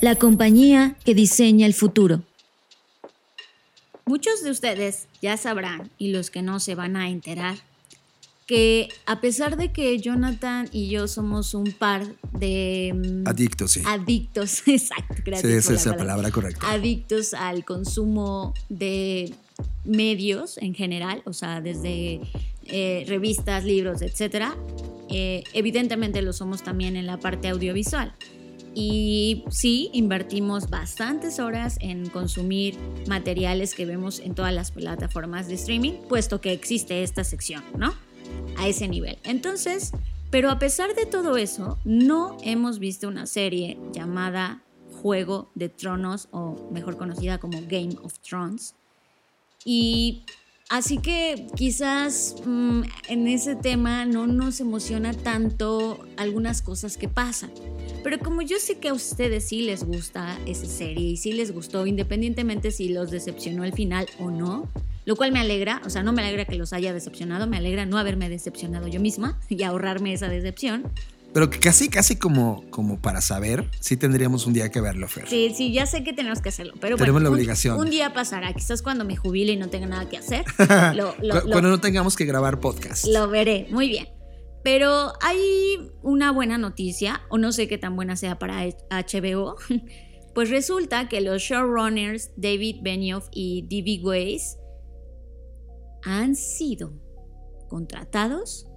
[0.00, 2.22] la compañía que diseña el futuro.
[4.06, 7.56] Muchos de ustedes ya sabrán, y los que no se van a enterar,
[8.46, 12.92] que a pesar de que Jonathan y yo somos un par de...
[12.92, 13.82] Mm, adictos, sí.
[13.86, 15.52] Adictos, exacto, gracias.
[15.52, 16.68] Sí, esa es la palabra correcta.
[16.68, 19.32] Adictos al consumo de
[19.84, 22.20] medios en general, o sea, desde
[22.70, 24.46] eh, revistas, libros, etc.
[25.08, 28.14] Eh, evidentemente lo somos también en la parte audiovisual.
[28.72, 32.76] Y sí, invertimos bastantes horas en consumir
[33.08, 37.94] materiales que vemos en todas las plataformas de streaming, puesto que existe esta sección, ¿no?
[38.56, 39.18] a ese nivel.
[39.24, 39.92] Entonces,
[40.30, 44.62] pero a pesar de todo eso, no hemos visto una serie llamada
[45.02, 48.74] Juego de Tronos o mejor conocida como Game of Thrones.
[49.64, 50.24] Y
[50.70, 57.50] así que quizás mm, en ese tema no nos emociona tanto algunas cosas que pasan.
[58.02, 61.52] Pero como yo sé que a ustedes sí les gusta esa serie y sí les
[61.52, 64.68] gustó, independientemente si los decepcionó el final o no,
[65.04, 67.84] lo cual me alegra, o sea, no me alegra que los haya decepcionado, me alegra
[67.84, 70.84] no haberme decepcionado yo misma y ahorrarme esa decepción.
[71.32, 75.28] Pero casi, casi como, como para saber, sí tendríamos un día que verlo, Fer.
[75.28, 77.78] Sí, sí, ya sé que tenemos que hacerlo, pero tenemos la obligación.
[77.78, 80.44] Un, día pasará, quizás cuando me jubile y no tenga nada que hacer.
[80.56, 83.06] cuando no tengamos que grabar podcast.
[83.06, 84.08] Lo veré, muy bien.
[84.64, 89.56] Pero hay una buena noticia, o no sé qué tan buena sea para HBO.
[90.32, 94.00] Pues resulta que los showrunners David Benioff y D.B.
[94.04, 94.56] Weiss
[96.04, 96.92] han sido
[97.68, 98.68] contratados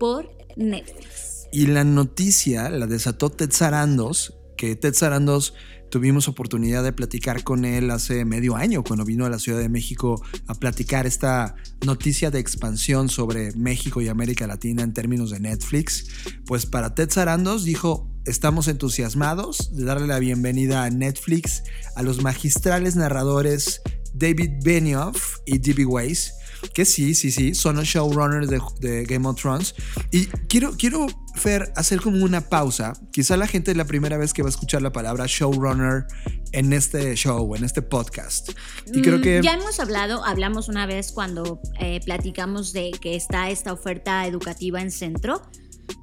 [0.00, 1.39] por Netflix.
[1.52, 5.54] Y la noticia la desató Ted Sarandos, que Ted Sarandos
[5.90, 9.68] tuvimos oportunidad de platicar con él hace medio año cuando vino a la Ciudad de
[9.68, 15.40] México a platicar esta noticia de expansión sobre México y América Latina en términos de
[15.40, 16.06] Netflix.
[16.46, 21.64] Pues para Ted Sarandos dijo, estamos entusiasmados de darle la bienvenida a Netflix
[21.96, 23.82] a los magistrales narradores
[24.14, 25.86] David Benioff y D.B.
[25.86, 26.32] Weiss
[26.74, 29.74] que sí, sí, sí, son los showrunners de, Game of Thrones.
[30.10, 32.92] Y quiero, quiero, Fer, hacer como una pausa.
[33.12, 36.06] Quizá la gente es la primera vez que va a escuchar la palabra showrunner
[36.52, 38.50] en este show, en este podcast.
[38.92, 39.40] Y creo mm, que...
[39.42, 44.80] Ya hemos hablado, hablamos una vez cuando eh, platicamos de que está esta oferta educativa
[44.80, 45.42] en centro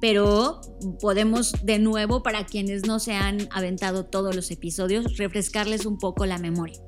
[0.00, 0.60] pero
[1.00, 6.26] podemos de nuevo, para quienes no se han aventado todos los episodios, refrescarles un poco
[6.26, 6.80] la memoria.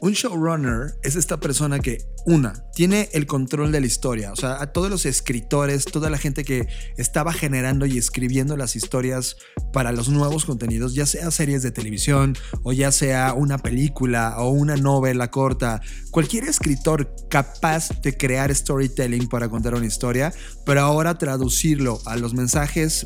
[0.00, 4.32] Un showrunner es esta persona que, una, tiene el control de la historia.
[4.32, 8.76] O sea, a todos los escritores, toda la gente que estaba generando y escribiendo las
[8.76, 9.36] historias
[9.72, 14.50] para los nuevos contenidos, ya sea series de televisión o ya sea una película o
[14.50, 20.32] una novela corta, cualquier escritor capaz de crear storytelling para contar una historia,
[20.64, 22.43] pero ahora traducirlo a los mensajes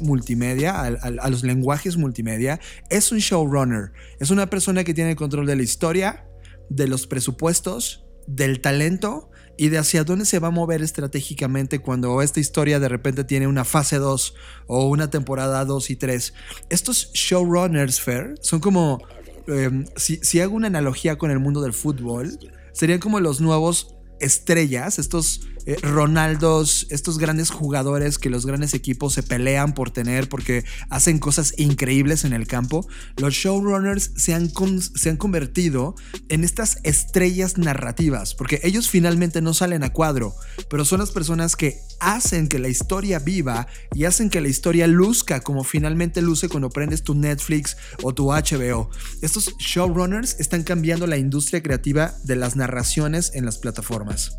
[0.01, 3.93] multimedia, a, los lenguajes multimedia, es un showrunner.
[4.21, 6.25] Es una persona que tiene el control de la historia,
[6.71, 12.23] de los presupuestos, del talento y de hacia dónde se va a mover estratégicamente cuando
[12.23, 14.35] esta historia de repente tiene una fase 2
[14.67, 16.35] o una temporada 2 y 3.
[16.69, 19.03] Estos showrunners, Fair, son como,
[19.47, 22.39] em, si, si hago una analogía con el mundo del fútbol,
[22.73, 29.13] serían como los nuevos estrellas, estos eh, Ronaldos, estos grandes jugadores que los grandes equipos
[29.13, 34.51] se pelean por tener porque hacen cosas increíbles en el campo, los showrunners se han,
[34.95, 35.95] se han convertido
[36.31, 40.35] en estas estrellas narrativas, porque ellos finalmente no salen a cuadro,
[40.71, 44.87] pero son las personas que hacen que la historia viva y hacen que la historia
[44.87, 48.89] luzca como finalmente luce cuando prendes tu Netflix o tu HBO.
[49.21, 54.39] Estos showrunners están cambiando la industria creativa de las narraciones en las plataformas.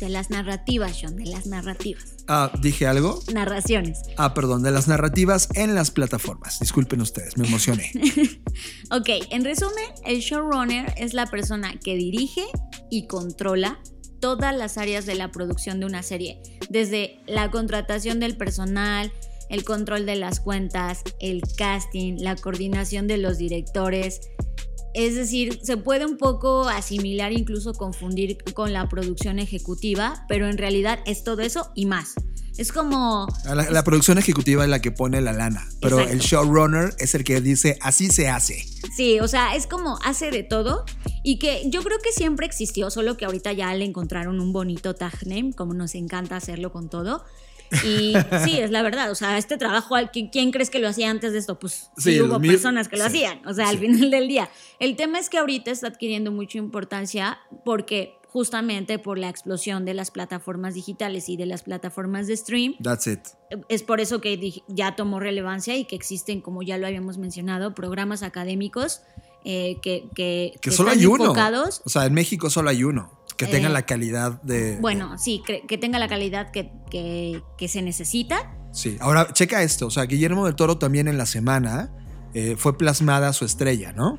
[0.00, 2.16] De las narrativas, John, de las narrativas.
[2.26, 3.22] Ah, ¿dije algo?
[3.34, 4.00] Narraciones.
[4.16, 6.58] Ah, perdón, de las narrativas en las plataformas.
[6.58, 7.92] Disculpen ustedes, me emocioné.
[8.90, 12.44] ok, en resumen, el showrunner es la persona que dirige
[12.90, 13.78] y controla
[14.20, 19.12] todas las áreas de la producción de una serie, desde la contratación del personal,
[19.50, 24.20] el control de las cuentas, el casting, la coordinación de los directores,
[24.94, 30.58] es decir, se puede un poco asimilar, incluso confundir con la producción ejecutiva, pero en
[30.58, 32.14] realidad es todo eso y más.
[32.56, 33.26] Es como...
[33.44, 37.40] La, producción ejecutiva es la que pone la lana, pero el showrunner es el que
[37.40, 38.66] dice, así se hace.
[38.94, 40.84] Sí, o sea, es como hace de todo
[41.22, 44.94] y que yo creo que siempre existió, solo que ahorita ya le encontraron un bonito
[44.94, 47.24] tag name, como nos encanta hacerlo con todo.
[47.84, 49.10] Y sí, es la verdad.
[49.10, 51.58] O sea, este trabajo, ¿quién crees que lo hacía antes de esto?
[51.58, 53.46] Pues sí, hubo personas que lo hacían.
[53.46, 54.48] O sea, al final del día.
[54.78, 59.94] El tema es que ahorita está adquiriendo mucha importancia porque justamente por la explosión de
[59.94, 62.76] las plataformas digitales y de las plataformas de stream.
[62.82, 63.20] That's it.
[63.68, 67.74] Es por eso que ya tomó relevancia y que existen, como ya lo habíamos mencionado,
[67.74, 69.02] programas académicos
[69.44, 71.32] eh, que, que, que, solo hay uno.
[71.32, 73.19] O sea, en México solo hay uno.
[73.40, 74.76] Que tenga eh, la calidad de...
[74.80, 78.54] Bueno, sí, que tenga la calidad que, que, se necesita.
[78.70, 81.90] Sí, ahora checa esto, o sea, Guillermo del Toro también en la semana
[82.34, 84.18] eh, fue plasmada su estrella, ¿no?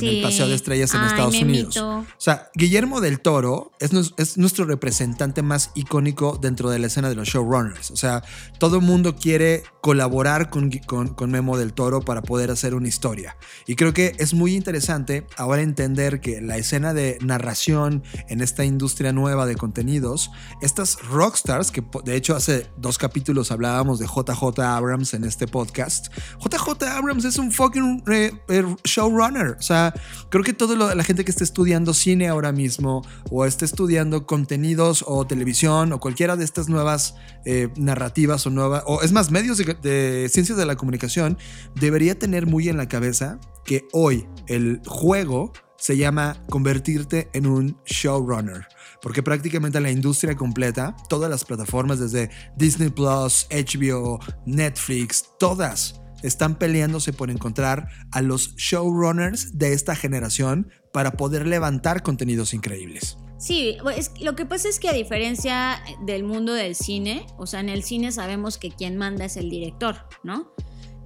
[0.00, 0.22] En el Sí.
[0.22, 1.76] Paseo de Estrellas en Ay, Estados Unidos.
[1.76, 3.92] O sea, Guillermo del Toro es,
[4.36, 7.90] nuestro representante más icónico dentro de la escena de los showrunners.
[7.90, 8.22] O sea,
[8.58, 12.88] todo el mundo quiere colaborar con, con, con Memo del Toro para poder hacer una
[12.88, 13.36] historia.
[13.66, 18.64] Y creo que es muy interesante ahora entender que la escena de narración en esta
[18.64, 24.60] industria nueva de contenidos, estas rockstars, que de hecho hace dos capítulos hablábamos de JJ
[24.60, 26.08] Abrams en este podcast,
[26.40, 29.56] JJ Abrams es un fucking eh, eh, showrunner.
[29.58, 29.89] O sea,
[30.28, 35.04] creo que toda la gente que esté estudiando cine ahora mismo o esté estudiando contenidos
[35.06, 39.58] o televisión o cualquiera de estas nuevas eh, narrativas o nuevas, o es más, medios
[39.58, 41.38] de, de ciencias de la comunicación,
[41.74, 47.76] debería tener muy en la cabeza que hoy el juego se llama convertirte en un
[47.86, 48.66] showrunner.
[49.00, 56.56] Porque prácticamente la industria completa, todas las plataformas desde Disney Plus, HBO, Netflix, todas están
[56.58, 63.16] peleándose por encontrar a los showrunners de esta generación para poder levantar contenidos increíbles.
[63.38, 63.78] Sí,
[64.20, 67.82] lo que pasa es que a diferencia del mundo del cine, o sea, en el
[67.82, 70.52] cine sabemos que quien manda es el director, ¿no?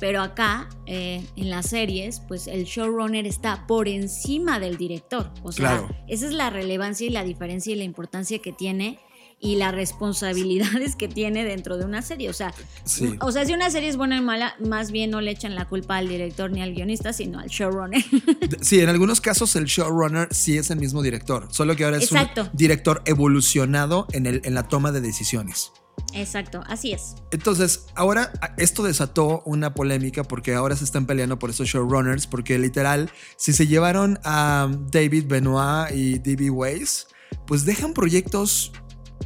[0.00, 5.32] Pero acá, eh, en las series, pues el showrunner está por encima del director.
[5.44, 5.88] O sea, Claro.
[6.08, 8.98] esa es la relevancia y la diferencia y la importancia que tiene
[9.44, 12.30] y las responsabilidades que tiene dentro de una serie.
[12.30, 12.54] O sea,
[12.84, 13.14] Sí.
[13.20, 15.66] o sea, si una serie es buena o mala, más bien no le echan la
[15.68, 18.02] culpa al director ni al guionista, sino al showrunner.
[18.62, 22.04] Sí, en algunos casos el showrunner sí es el mismo director, solo que ahora es
[22.04, 22.42] Exacto.
[22.44, 25.72] un director evolucionado en, el, en la toma de decisiones.
[26.14, 27.14] Exacto, así es.
[27.30, 32.26] Entonces, ahora a- esto desató una polémica porque ahora se están peleando por esos showrunners,
[32.26, 36.50] porque literal, si se llevaron a David Benoit y D.B.
[36.50, 37.08] Weiss,
[37.46, 38.72] pues dejan proyectos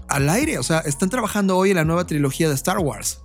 [0.08, 0.58] al aire.
[0.58, 3.20] O sea, están trabajando hoy en la nueva trilogía de Star Wars.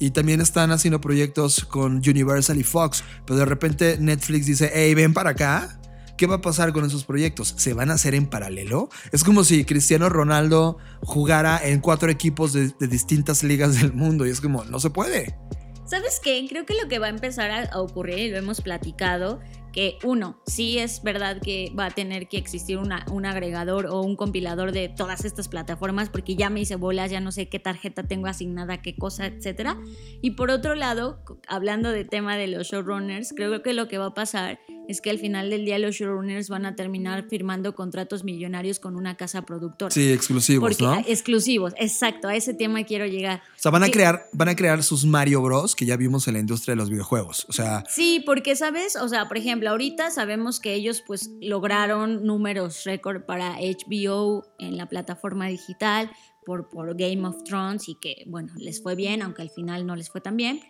[0.00, 3.04] Y también están haciendo proyectos con Universal y Fox.
[3.26, 5.80] Pero de repente Netflix dice, hey, ven para acá.
[6.16, 7.54] ¿Qué va a pasar con esos proyectos?
[7.56, 8.88] ¿Se van a hacer en paralelo?
[9.10, 14.24] Es como si Cristiano Ronaldo jugara en cuatro equipos de, de distintas ligas del mundo.
[14.26, 15.36] Y es como, no se puede.
[15.84, 16.46] ¿Sabes qué?
[16.48, 19.40] Creo que lo que va a empezar a, ocurrir, y lo hemos platicado,
[19.74, 24.00] que uno, sí es verdad que va a tener que existir una- un agregador o
[24.00, 27.58] un compilador de todas estas plataformas, porque ya me hice bolas, ya no sé qué
[27.58, 29.76] tarjeta tengo asignada, qué cosa, etcétera.
[30.22, 34.06] Y por otro lado, hablando de tema de los showrunners, creo que lo que va
[34.06, 38.22] a pasar es que al final del día los showrunners van a terminar firmando contratos
[38.22, 39.90] millonarios con una casa productora.
[39.90, 41.02] Sí, exclusivos, Porque, ¿no?
[41.08, 43.40] Exclusivos, exacto, a ese tema quiero llegar.
[43.56, 43.92] O sea, van a Sí.
[43.92, 45.74] crear, van a crear sus Mario Bros.
[45.74, 47.46] que ya vimos en la industria de los videojuegos.
[47.48, 52.24] O sea, Sí, porque sabes, o sea, por ejemplo, ahorita sabemos que ellos pues lograron
[52.24, 56.10] números récord para HBO en la plataforma digital
[56.44, 59.96] por, por Game of Thrones y que, bueno, les fue bien, aunque al final no
[59.96, 60.60] les fue tan bien.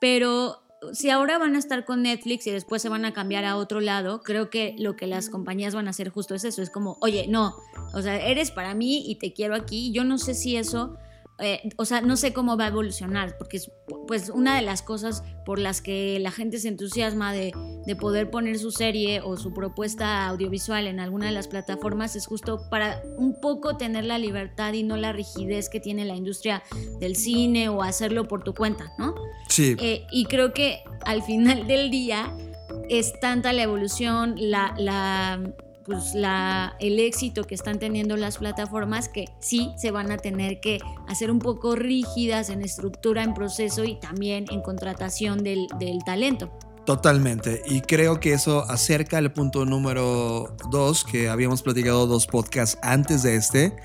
[0.00, 3.56] Pero si ahora van a estar con Netflix y después se van a cambiar a
[3.56, 6.70] otro lado, creo que lo que las compañías van a hacer justo es eso, es
[6.70, 7.54] como, oye, no,
[7.92, 9.92] o sea, eres para mí y te quiero aquí.
[9.92, 10.96] Yo no sé si eso
[11.40, 13.70] eh, o sea, no sé cómo va a evolucionar, porque es
[14.06, 17.52] pues una de las cosas por las que la gente se entusiasma de,
[17.86, 22.26] de poder poner su serie o su propuesta audiovisual en alguna de las plataformas es
[22.26, 26.62] justo para un poco tener la libertad y no la rigidez que tiene la industria
[26.98, 29.14] del cine o hacerlo por tu cuenta, ¿no?
[29.48, 29.76] sí.
[29.78, 32.34] Eh, y creo que al final del día
[32.88, 35.40] es tanta la evolución, la, la,
[35.84, 40.60] pues la, el éxito que están teniendo las plataformas que sí se van a tener
[40.60, 46.02] que hacer un poco rígidas en estructura, en proceso y también en contratación del, del
[46.04, 46.50] talento.
[46.84, 47.62] Totalmente.
[47.66, 53.22] Y creo que eso acerca al punto número dos, que habíamos platicado dos podcasts antes
[53.22, 53.76] de este,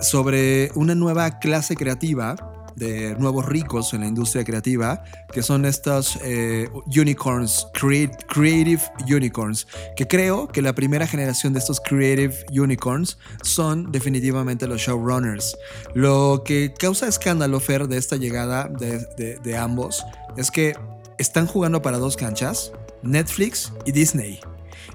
[0.00, 2.36] sobre una nueva clase creativa
[2.76, 10.06] de nuevos ricos en la industria creativa, que son estos eh, unicorns, creative unicorns, que
[10.06, 15.56] creo que la primera generación de estos creative unicorns son definitivamente los showrunners.
[15.94, 20.04] Lo que causa escándalo, Fer, de esta llegada de ambos,
[20.36, 20.76] es que
[21.18, 24.40] están jugando para dos canchas, Netflix y Disney.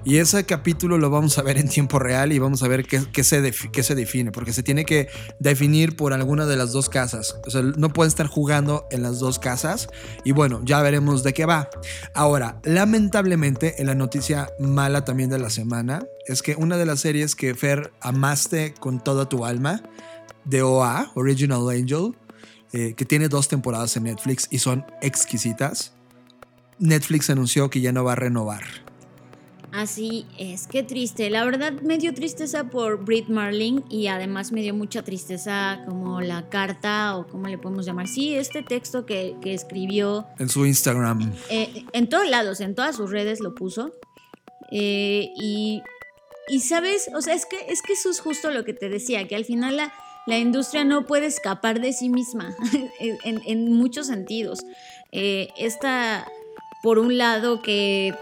[0.04, 2.98] Y ese capítulo lo vamos a ver en tiempo real y vamos a ver qué,
[3.22, 7.36] se, qué se define, porque se tiene que definir por alguna de las dos casas.
[7.46, 9.88] O sea, no pueden estar jugando en las dos casas
[10.24, 11.70] y bueno, ya veremos de qué va.
[12.14, 17.00] Ahora, lamentablemente, en la noticia mala también de la semana, es que una de las
[17.00, 19.82] series que Fer amaste con toda tu alma,
[20.44, 22.16] de OA, Original Angel,
[22.72, 25.92] eh, que tiene dos temporadas en Netflix y son exquisitas,
[26.80, 28.62] Netflix anunció que ya no va a renovar.
[29.72, 31.30] Así es, qué triste.
[31.30, 36.20] La verdad me dio tristeza por Brit Marling y además me dio mucha tristeza como
[36.20, 38.06] la carta o cómo le podemos llamar.
[38.06, 41.32] Sí, este texto que, que escribió En su Instagram.
[41.48, 43.92] eh, en todos lados, en todas sus redes lo puso.
[44.70, 45.82] Eh, y,
[46.48, 49.26] y, sabes, o sea, es que, es que eso es justo lo que te decía,
[49.26, 49.92] que al final la,
[50.26, 52.54] la industria no puede escapar de sí misma
[53.00, 54.60] en, en, muchos sentidos.
[55.12, 56.26] Eh, esta,
[56.82, 58.14] por un lado, que,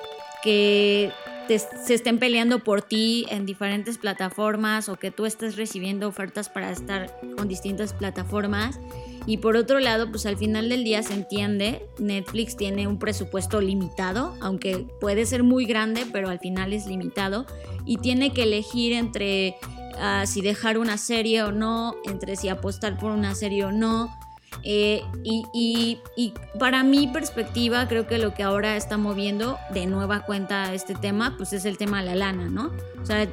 [0.43, 1.13] que
[1.49, 6.71] se estén peleando por ti en diferentes plataformas o que tú estés recibiendo ofertas para
[6.71, 8.79] estar con distintas plataformas.
[9.27, 13.61] Y por otro lado, pues al final del día se entiende, Netflix tiene un presupuesto
[13.61, 17.47] limitado, aunque puede ser muy grande, pero al final es limitado,
[17.85, 19.57] y tiene que elegir entre
[19.99, 24.11] ah, si dejar una serie o no, entre si apostar por una serie o no.
[24.63, 25.99] Eh, y,
[26.59, 31.35] para mi perspectiva, creo que lo que ahora está moviendo de nueva cuenta este tema,
[31.37, 32.71] pues es el tema de la lana, ¿no?
[33.03, 33.29] O sea,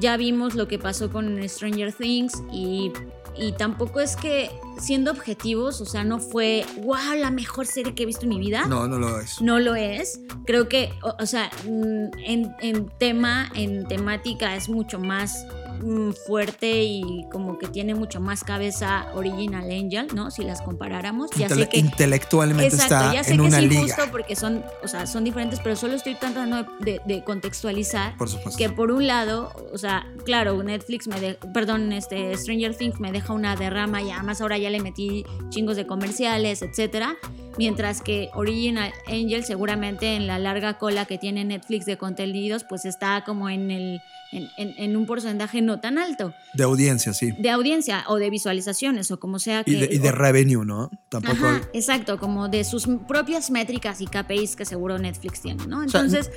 [0.00, 2.92] ya vimos lo que pasó con Stranger Things y,
[3.36, 8.02] y tampoco es que, siendo objetivos, o sea, no fue, wow, la mejor serie que
[8.02, 8.66] he visto en mi vida.
[8.66, 9.40] No, no lo es.
[9.40, 10.20] No lo es.
[10.44, 15.46] Creo que, o, sea, mm, en, en tema, en temática es mucho más
[15.82, 20.30] Mm, fuerte y como que tiene mucho más cabeza Original Angel, ¿no?
[20.30, 21.30] Si las comparáramos.
[21.32, 25.24] Ya sé que, intelectualmente está ya sé que es injusto porque son, o sea, son
[25.24, 28.14] diferentes, pero solo estoy tratando de, contextualizar
[28.56, 33.12] que por un lado, o sea, claro, Netflix me de, perdón, este Stranger Things me
[33.12, 37.16] deja una derrama y además ahora ya le metí chingos de comerciales, etcétera
[37.58, 42.84] mientras que Original Angel seguramente en la larga cola que tiene Netflix de contenidos pues
[42.84, 44.00] está como en el
[44.30, 46.34] en, un porcentaje no tan alto.
[46.54, 47.32] De audiencia, sí.
[47.32, 49.70] De audiencia o de visualizaciones o como sea que...
[49.70, 50.90] Y de, revenue, ¿no?
[51.08, 51.46] Tampoco...
[51.72, 55.82] exacto, como de sus propias métricas y KPIs que seguro Netflix tiene, ¿no?
[55.82, 56.30] Entonces,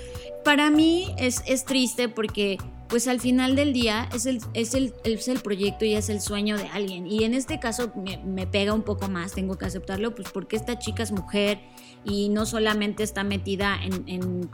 [0.45, 2.57] para mí es, es triste porque
[2.92, 6.20] pues al final del día es el, es, el, es el proyecto y es el
[6.20, 7.08] sueño de alguien.
[7.08, 10.78] Y en este caso me, pega un poco más, tengo que aceptarlo, pues porque esta
[10.78, 11.62] chica es mujer
[12.04, 14.50] y no solamente está metida en, en,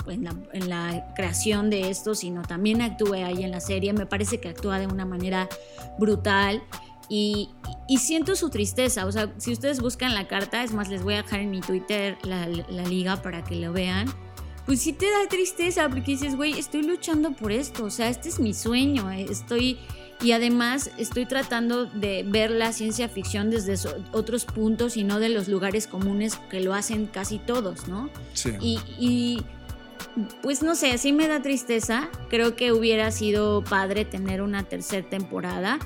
[0.54, 3.92] en, la, creación de esto, sino también actúa ahí en la serie.
[3.92, 5.50] Me parece que actúa de una manera
[5.98, 6.62] brutal.
[7.10, 7.50] Y,
[7.88, 9.08] y, siento su tristeza.
[9.08, 11.62] O sea, si ustedes buscan la carta, es más, les voy a dejar en mi
[11.62, 14.14] Twitter la, la liga para que lo vean
[14.68, 18.30] pues sí te da tristeza porque dices, güey, estoy luchando por esto, o sea, este
[18.30, 19.80] es mi sueño, eh, estoy...
[20.20, 23.76] Y además estoy tratando de ver la ciencia ficción desde
[24.14, 28.10] otros puntos y no de los lugares comunes que lo hacen casi todos, ¿no?
[28.34, 28.80] Sí.
[29.00, 29.44] Y,
[30.42, 32.10] pues no sé, sí me da tristeza.
[32.32, 35.78] Creo que hubiera sido padre tener una tercera temporada.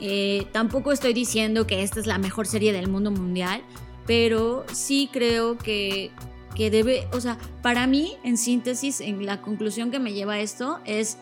[0.00, 3.62] Eh, tampoco estoy diciendo que esta es la mejor serie del mundo mundial,
[4.06, 6.10] pero sí creo que
[6.54, 10.40] que debe, o sea, para mí, en síntesis, en la conclusión que me lleva a
[10.40, 11.18] esto es,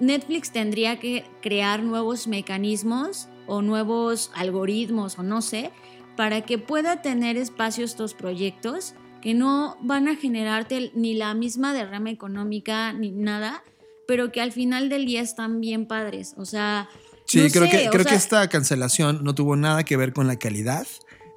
[0.00, 5.70] Netflix tendría que crear nuevos mecanismos o nuevos algoritmos o no sé,
[6.16, 11.72] para que pueda tener espacio estos proyectos que no van a generarte ni la misma
[11.72, 13.62] derrama económica ni nada,
[14.06, 16.34] pero que al final del día están bien padres.
[16.36, 16.88] O sea,
[17.24, 20.86] sí, creo, que, creo que esta cancelación no tuvo nada que ver con la calidad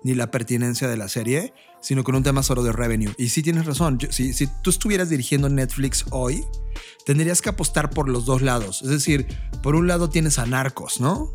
[0.03, 1.53] ni la pertinencia de la serie,
[1.86, 3.13] sino con un tema solo de revenue.
[3.15, 6.43] Y sí tienes razón, si, si tú estuvieras dirigiendo Netflix hoy,
[7.05, 8.81] tendrías que apostar por los dos lados.
[8.81, 9.27] Es decir,
[9.61, 11.31] por un lado tienes a Narcos, ¿no?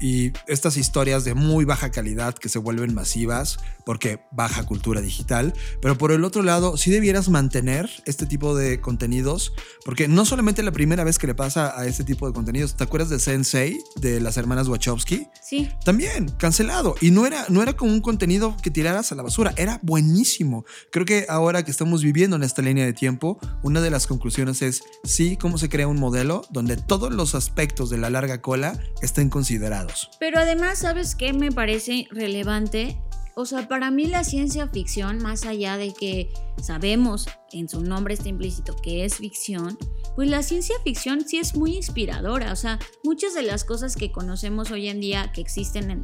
[0.00, 5.54] Y estas historias de muy baja calidad que se vuelven masivas porque baja cultura digital,
[5.82, 9.52] pero por el otro lado sí debieras mantener este tipo de contenidos
[9.84, 12.84] porque no solamente la primera vez que le pasa a este tipo de contenidos, ¿te
[12.84, 15.28] acuerdas de Sensei de las hermanas Wachowski?
[15.42, 15.70] Sí.
[15.84, 19.52] También cancelado y no era no era como un contenido que tiraras a la basura,
[19.56, 20.64] era buenísimo.
[20.90, 24.62] Creo que ahora que estamos viviendo en esta línea de tiempo, una de las conclusiones
[24.62, 28.78] es sí cómo se crea un modelo donde todos los aspectos de la larga cola
[29.02, 29.89] estén considerados.
[30.18, 33.00] Pero además, ¿sabes qué me parece relevante?
[33.34, 38.14] O sea, para mí la ciencia ficción, más allá de que sabemos, en su nombre
[38.14, 39.78] está implícito que es ficción,
[40.14, 42.52] pues la ciencia ficción sí es muy inspiradora.
[42.52, 46.02] O sea, muchas de las cosas que conocemos hoy en día que existen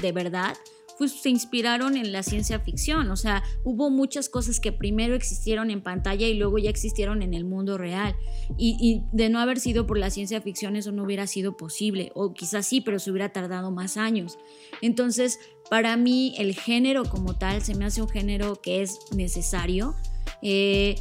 [0.00, 0.56] de verdad,
[0.98, 3.10] pues se inspiraron en la ciencia ficción.
[3.10, 7.34] O sea, hubo muchas cosas que primero existieron en pantalla y luego ya existieron en
[7.34, 8.16] el mundo real.
[8.56, 12.12] Y, de no haber sido por la ciencia ficción eso no hubiera sido posible.
[12.14, 14.38] O quizás sí, pero se hubiera tardado más años.
[14.80, 15.38] Entonces,
[15.70, 19.94] para mí el género como tal se me hace un género que es necesario.
[20.42, 20.96] Eh,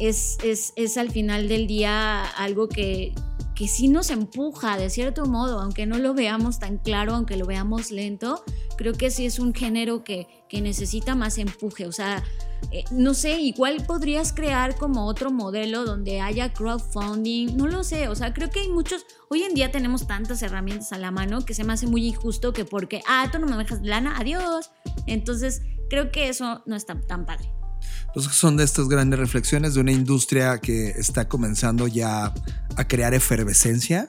[0.00, 3.14] es, es, es al final del día algo que,
[3.54, 7.46] que sí nos empuja de cierto modo, aunque no lo veamos tan claro, aunque lo
[7.46, 8.42] veamos lento,
[8.76, 11.86] creo que sí es un género que, que necesita más empuje.
[11.86, 12.22] O sea,
[12.72, 18.08] eh, no sé, igual podrías crear como otro modelo donde haya crowdfunding, no lo sé,
[18.08, 21.44] o sea, creo que hay muchos, hoy en día tenemos tantas herramientas a la mano
[21.44, 24.70] que se me hace muy injusto que porque, ah, tú no me dejas lana, adiós.
[25.06, 27.52] Entonces, creo que eso no está tan padre.
[28.16, 32.32] Son de estas grandes reflexiones de una industria que está comenzando ya
[32.76, 34.06] a crear efervescencia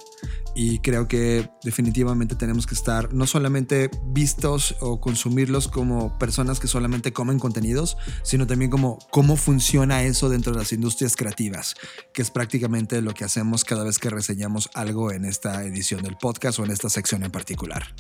[0.56, 6.68] y creo que definitivamente tenemos que estar no solamente vistos o consumirlos como personas que
[6.68, 11.76] solamente comen contenidos, sino también como cómo funciona eso dentro de las industrias creativas,
[12.14, 16.16] que es prácticamente lo que hacemos cada vez que reseñamos algo en esta edición del
[16.16, 17.94] podcast o en esta sección en particular.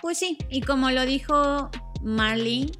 [0.00, 1.70] Pues sí, y como lo dijo
[2.02, 2.72] Marlene,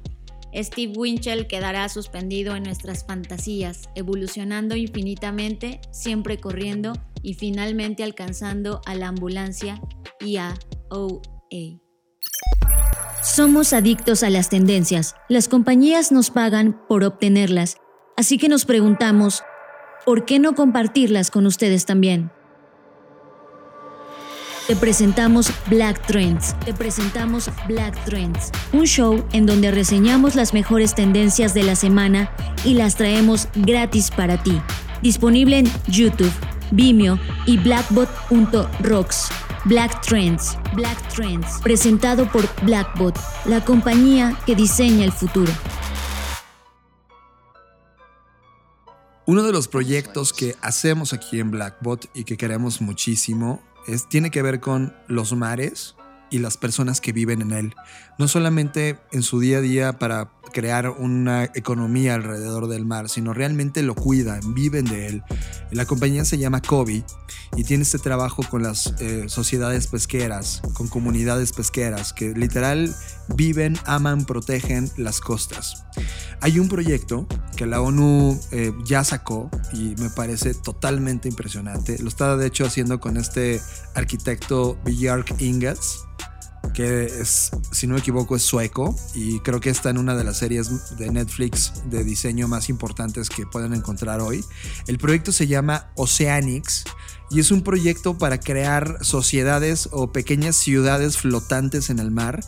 [0.53, 8.95] Steve Winchell quedará suspendido en nuestras fantasías, evolucionando infinitamente, siempre corriendo y finalmente alcanzando a
[8.95, 9.81] la ambulancia
[10.19, 10.55] y a
[10.89, 11.79] OA.
[13.23, 15.15] Somos adictos a las tendencias.
[15.27, 17.77] Las compañías nos pagan por obtenerlas,
[18.15, 19.43] así que nos preguntamos,
[20.05, 22.31] ¿por qué no compartirlas con ustedes también?
[24.69, 26.55] Te presentamos Black Trends.
[26.63, 32.31] Te presentamos Black Trends, un show en donde reseñamos las mejores tendencias de la semana
[32.63, 34.61] y las traemos gratis para ti.
[35.01, 36.31] Disponible en YouTube,
[36.69, 37.17] Vimeo
[37.47, 39.29] y blackbot.rocks.
[39.65, 40.55] Black Trends.
[40.75, 41.47] Black Trends.
[41.63, 45.51] Presentado por Blackbot, la compañía que diseña el futuro.
[49.25, 53.63] Uno de los proyectos que hacemos aquí en Blackbot y que queremos muchísimo
[54.09, 55.95] tiene que ver con los mares
[56.31, 57.75] y las personas que viven en él.
[58.17, 63.33] No solamente en su día a día para crear una economía alrededor del mar, sino
[63.33, 65.23] realmente lo cuidan, viven de él.
[65.71, 67.03] La compañía se llama Kobe
[67.55, 72.93] y tiene este trabajo con las eh, sociedades pesqueras, con comunidades pesqueras que literal
[73.35, 75.85] viven, aman, protegen las costas.
[76.41, 81.97] Hay un proyecto que la ONU eh, ya sacó y me parece totalmente impresionante.
[81.99, 83.59] Lo estaba de hecho haciendo con este
[83.95, 86.05] arquitecto Bjark Ingas
[86.73, 90.23] que es, si no me equivoco, es sueco y creo que está en una de
[90.23, 94.43] las series de Netflix de diseño más importantes que pueden encontrar hoy.
[94.87, 96.85] El proyecto se llama Oceanics
[97.31, 102.39] y es un proyecto para crear sociedades o pequeñas ciudades flotantes en el mar,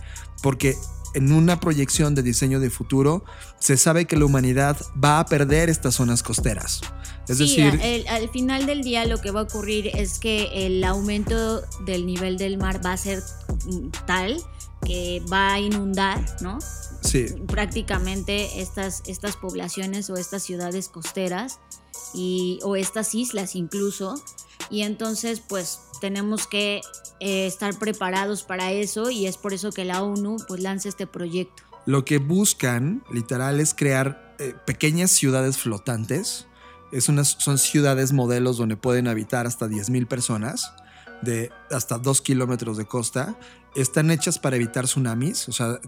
[0.41, 0.77] porque
[1.13, 3.23] en una proyección de diseño de futuro
[3.59, 6.81] se sabe que la humanidad va a perder estas zonas costeras.
[7.27, 7.79] Es decir,
[8.09, 12.37] al final del día lo que va a ocurrir es que el aumento del nivel
[12.37, 13.21] del mar va a ser
[13.65, 14.41] mm, tal
[14.85, 16.59] que va a inundar, ¿no?
[17.01, 17.27] Sí.
[17.47, 21.59] Prácticamente estas, estas poblaciones o estas ciudades costeras
[22.13, 24.21] y, o estas islas incluso.
[24.69, 26.81] Y entonces, pues tenemos que
[27.22, 31.05] eh, estar preparados para eso y es por eso que la ONU pues lanza este
[31.05, 31.63] proyecto.
[31.86, 36.47] Lo que buscan, literal, es crear eh, pequeñas ciudades flotantes.
[36.91, 40.74] Es unas, son ciudades modelos donde pueden habitar hasta 10.000 personas
[41.22, 43.38] de hasta 2 kilómetros de costa.
[43.76, 45.80] Están hechas para evitar tsunamis, o sea,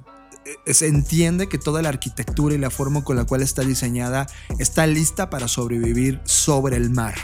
[0.45, 4.27] eh, se entiende que toda la arquitectura y la forma con la cual está diseñada
[4.59, 7.15] está lista para sobrevivir sobre el mar,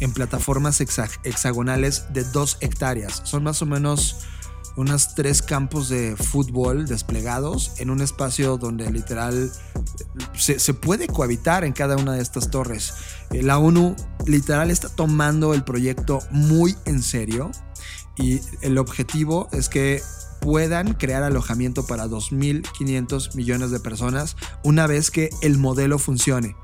[0.00, 3.22] en plataformas hexagonales de 2 hectáreas.
[3.24, 4.16] Son más o menos
[4.76, 9.50] unos tres campos de fútbol desplegados en un espacio donde literal
[10.36, 12.94] se, se, puede cohabitar en cada una de estas torres.
[13.30, 13.94] Eh, la ONU
[14.26, 17.50] literal está tomando el proyecto muy en serio
[18.16, 20.02] y el objetivo es que
[20.40, 26.54] puedan crear alojamiento para 2.500 millones de personas una vez que el modelo funcione.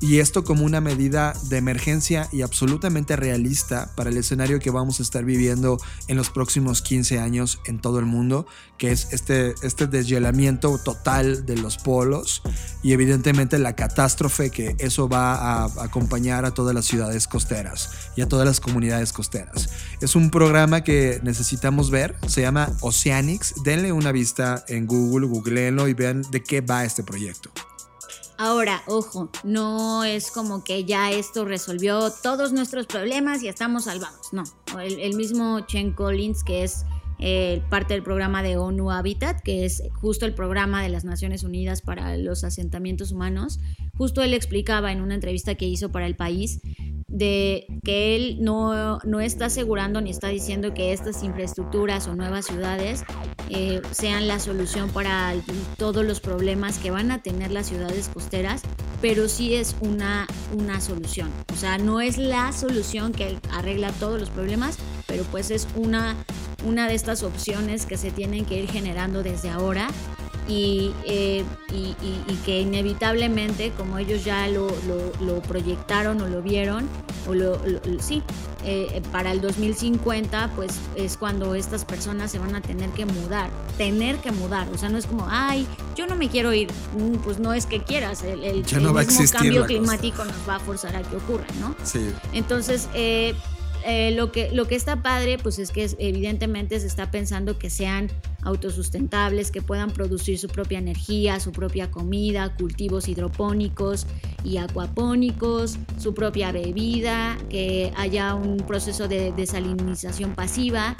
[0.00, 5.00] Y esto como una medida de emergencia y absolutamente realista para el escenario que vamos
[5.00, 8.46] a estar viviendo en los próximos 15 años en todo el mundo,
[8.78, 12.42] que es este, este deshielamiento total de los polos
[12.82, 18.20] y evidentemente la catástrofe que eso va a acompañar a todas las ciudades costeras y
[18.20, 19.68] a todas las comunidades costeras.
[20.00, 25.88] Es un programa que necesitamos ver, se llama Oceanics, denle una vista en Google, googleenlo
[25.88, 27.50] y vean de qué va este proyecto.
[28.38, 34.32] Ahora, ojo, no es como que ya esto resolvió todos nuestros problemas y estamos salvados.
[34.32, 34.44] No,
[34.78, 36.84] el, mismo Chen Collins, que es
[37.18, 41.44] eh, parte del programa de ONU Habitat, que es justo el programa de las Naciones
[41.44, 43.58] Unidas para los asentamientos humanos,
[43.96, 46.60] justo él explicaba en una entrevista que hizo para el país
[47.16, 52.44] de que él no, no, está asegurando ni está diciendo que estas infraestructuras o nuevas
[52.44, 53.04] ciudades
[53.48, 55.34] eh, sean la solución para
[55.78, 58.60] todos los problemas que van a tener las ciudades costeras,
[59.00, 61.30] pero sí es una, una solución.
[61.54, 66.16] O sea, no es la solución que arregla todos los problemas, pero pues es una,
[66.66, 69.88] una de estas opciones que se tienen que ir generando desde ahora
[70.48, 71.44] y, eh,
[72.44, 74.68] que inevitablemente, como ellos ya lo,
[75.48, 76.88] proyectaron o lo vieron,
[77.28, 77.60] o lo,
[78.00, 78.22] sí,
[78.64, 83.50] eh, para el 2050, pues es cuando estas personas se van a tener que mudar,
[83.76, 85.66] tener que mudar, o sea, no es como, ay,
[85.96, 89.66] yo no me quiero ir, mm, pues no es que quieras, el, el, mismo cambio
[89.66, 91.74] climático nos va a forzar a que ocurra, ¿no?
[91.84, 92.12] Sí.
[92.32, 93.34] Entonces, eh,
[93.86, 97.70] eh, lo, que, lo que está padre, pues es que evidentemente se está pensando que
[97.70, 98.10] sean
[98.42, 104.06] autosustentables, que puedan producir su propia energía, su propia comida, cultivos hidropónicos
[104.42, 110.96] y acuapónicos, su propia bebida, que haya un proceso de desalinización pasiva.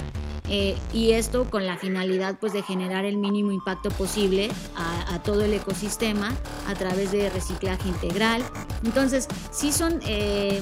[0.49, 5.43] Eh, y esto con la finalidad pues de generar el mínimo impacto posible a, todo
[5.43, 6.33] el ecosistema
[6.67, 8.43] a través de reciclaje integral.
[8.85, 10.61] Entonces, sí son eh,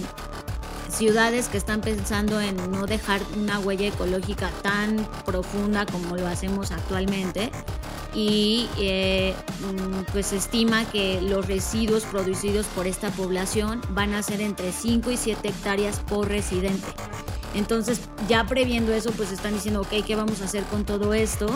[0.96, 6.72] ciudades que están pensando en no dejar una huella ecológica tan profunda como lo hacemos
[6.72, 7.52] actualmente
[8.16, 14.24] y eh, mm, pues se estima que los residuos producidos por esta población van a
[14.24, 16.88] ser entre 5 y 7 hectáreas por residente.
[17.54, 21.48] Entonces, ya previendo eso, pues están diciendo, ok, ¿qué vamos a hacer con todo esto?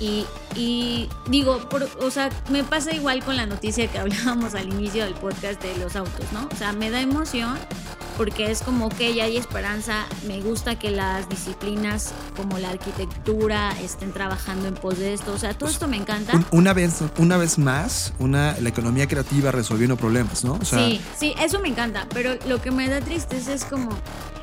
[0.00, 0.24] Y,
[0.54, 1.60] y digo,
[2.00, 5.76] o sea, me pasa igual con la noticia que hablábamos al inicio del podcast de
[5.78, 6.48] los autos, ¿no?
[6.52, 7.56] O sea, me da emoción
[8.18, 10.04] porque es como que ya hay esperanza.
[10.26, 15.32] Me gusta que las disciplinas como la arquitectura estén trabajando en pos de esto.
[15.32, 16.32] O sea, todo pues, esto me encanta.
[16.50, 20.58] una, vez, una vez más, una, la economía creativa resolviendo problemas, ¿no?
[20.64, 22.06] sí, sí, eso me encanta.
[22.12, 23.90] Pero lo que me da tristeza es como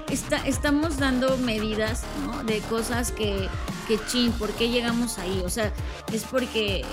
[0.10, 2.44] estamos dando medidas ¿no?
[2.44, 3.50] de cosas que,
[3.88, 5.42] que chin, ¿por qué llegamos ahí?
[5.46, 5.72] O sea,
[6.12, 6.84] es porque,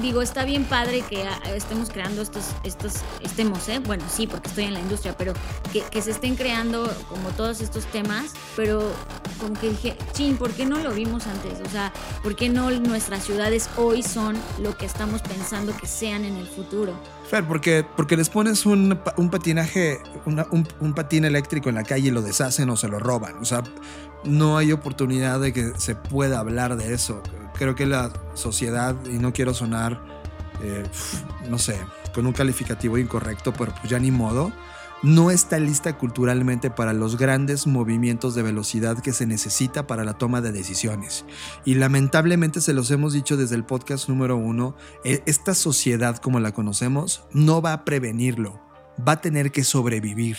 [0.00, 1.24] digo, está bien padre que
[1.54, 3.78] estemos creando estos, estos, estemos, ¿eh?
[3.80, 5.32] Bueno, sí, porque estoy en la industria, pero
[5.72, 8.92] que, que se estén creando como todos estos temas, pero
[9.40, 11.60] como que dije, chin, ¿por qué no lo vimos antes?
[11.66, 16.24] O sea, ¿por qué no nuestras ciudades hoy son lo que estamos pensando que sean
[16.24, 16.94] en el futuro?
[17.32, 22.10] Fer, porque, porque les pones un, patinaje, un, un, patín eléctrico en la calle y
[22.10, 23.36] lo deshacen o se lo roban.
[23.40, 23.62] O sea,
[24.22, 27.22] no hay oportunidad de que se pueda hablar de eso.
[27.54, 29.98] Creo que la sociedad, y no quiero sonar,
[30.62, 30.84] eh,
[31.48, 31.78] no sé,
[32.14, 34.52] con un calificativo incorrecto, pero pues ya ni modo
[35.02, 40.14] no está lista culturalmente para los grandes movimientos de velocidad que se necesita para la
[40.14, 41.24] toma de decisiones.
[41.64, 46.40] Y lamentablemente se los hemos dicho desde el podcast número uno, e, esta sociedad como
[46.40, 48.60] la conocemos no va a prevenirlo,
[49.06, 50.36] va a tener que sobrevivir.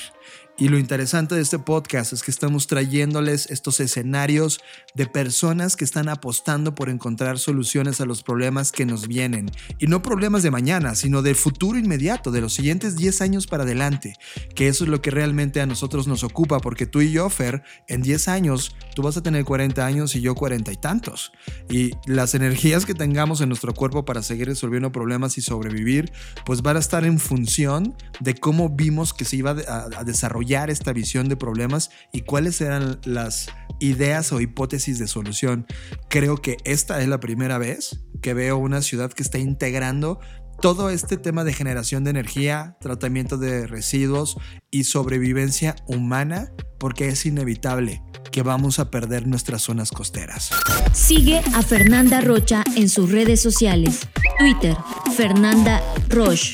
[0.56, 4.62] Y lo interesante de este podcast es que estamos trayéndoles estos escenarios
[4.94, 9.50] de personas que están apostando por encontrar soluciones a los problemas que nos vienen.
[9.80, 13.64] Y no problemas de mañana, sino del futuro inmediato, de los siguientes 10 años para
[13.64, 14.14] adelante.
[14.54, 17.64] Que eso es lo que realmente a nosotros nos ocupa, porque tú y yo, Fer,
[17.88, 21.32] en 10 años, tú vas a tener 40 años y yo 40 y tantos.
[21.68, 26.12] Y las energías que tengamos en nuestro cuerpo para seguir resolviendo problemas y sobrevivir,
[26.46, 30.94] pues van a estar en función de cómo vimos que se iba a desarrollar esta
[30.94, 33.48] visión de problemas y cuáles eran las
[33.80, 35.66] ideas o hipótesis de solución.
[36.10, 40.20] Creo que esta es la primera vez que veo una ciudad que está integrando
[40.62, 44.38] todo este tema de generación de energía, tratamiento de residuos
[44.72, 50.52] y sobrevivencia humana, porque es inevitable que vamos a perder nuestras zonas costeras.
[50.94, 54.08] Sigue a Fernanda Rocha en sus redes sociales.
[54.40, 54.76] Twitter,
[55.16, 56.54] Fernanda Roche.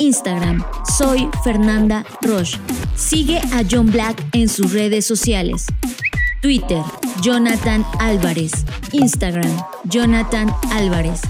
[0.00, 0.64] Instagram,
[0.96, 2.58] soy Fernanda Roche.
[2.96, 5.66] Sigue a John Black en sus redes sociales.
[6.40, 6.82] Twitter,
[7.22, 8.52] Jonathan Álvarez.
[8.92, 11.20] Instagram, Jonathan Álvarez.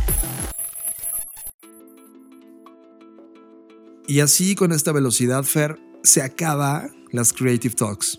[4.06, 8.18] Y así con esta velocidad, Fer, se acaba las Creative Talks.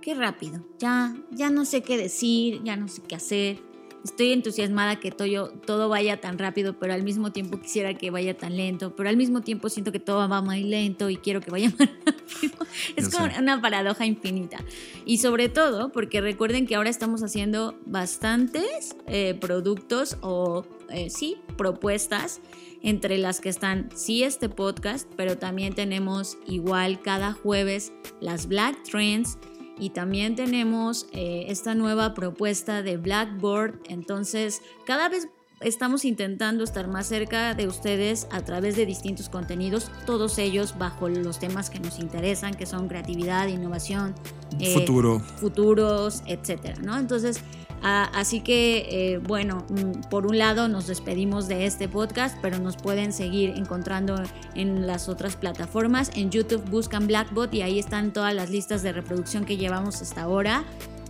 [0.00, 0.66] Qué rápido.
[0.78, 3.69] Ya, ya no sé qué decir, ya no sé qué hacer
[4.04, 8.36] estoy entusiasmada que todo, todo vaya tan rápido, pero al mismo tiempo quisiera que vaya
[8.36, 11.50] tan lento, pero al mismo tiempo siento que todo va muy lento y quiero que
[11.50, 12.66] vaya más rápido.
[12.96, 14.58] Es como una paradoja infinita.
[15.04, 21.36] Y sobre todo porque recuerden que ahora estamos haciendo bastantes eh, productos o eh, sí,
[21.56, 22.40] propuestas
[22.82, 28.82] entre las que están sí este podcast, pero también tenemos igual cada jueves las Black
[28.84, 29.38] Trends
[29.80, 33.80] y también tenemos eh, esta nueva propuesta de Blackboard.
[33.88, 35.28] Entonces, cada vez
[35.60, 41.08] estamos intentando estar más cerca de ustedes a través de distintos contenidos, todos ellos bajo
[41.08, 44.14] los temas que nos interesan, que son creatividad, innovación,
[44.58, 46.98] eh, futuro, futuros, etcétera, ¿no?
[46.98, 47.42] Entonces,
[47.82, 52.58] Ah, así que, eh, bueno, mm, por un lado nos despedimos de este podcast, pero
[52.58, 54.22] nos pueden seguir encontrando
[54.54, 56.10] en las otras plataformas.
[56.14, 60.22] En YouTube buscan Blackbot y ahí están todas las listas de reproducción que llevamos hasta
[60.22, 60.64] ahora.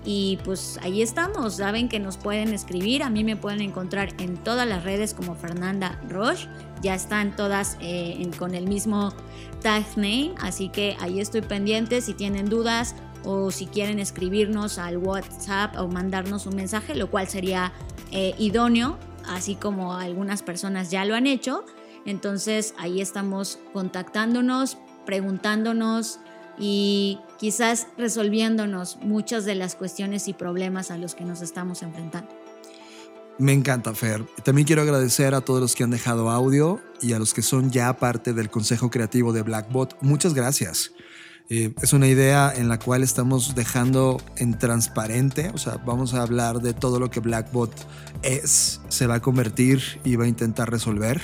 [0.05, 4.39] Y pues ahí estamos, saben que nos pueden escribir, a mí me pueden encontrar en
[4.39, 6.49] todas las redes como Fernanda Roche,
[6.83, 9.13] ya están todas eh, con el mismo
[9.61, 12.01] tag name, así que ahí estoy pendiente.
[12.01, 12.95] Si tienen dudas
[13.25, 17.73] o si quieren escribirnos al WhatsApp o mandarnos un mensaje, lo cual sería
[18.11, 21.65] eh, idóneo, así como algunas personas ya lo han hecho.
[22.07, 26.21] Entonces ahí estamos contactándonos, preguntándonos
[26.59, 32.31] y quizás resolviéndonos muchas de las cuestiones y problemas a los que nos estamos enfrentando.
[33.39, 34.27] Me encanta, Fer.
[34.45, 37.71] También quiero agradecer a todos los que han dejado audio y a los que son
[37.71, 39.97] ya parte del Consejo Creativo de Blackbot.
[40.03, 40.93] Muchas gracias.
[41.53, 46.23] Eh, es una idea en la cual estamos dejando en transparente, o sea, vamos a
[46.23, 47.73] hablar de todo lo que Blackbot
[48.23, 51.21] es, se va a convertir y va a intentar resolver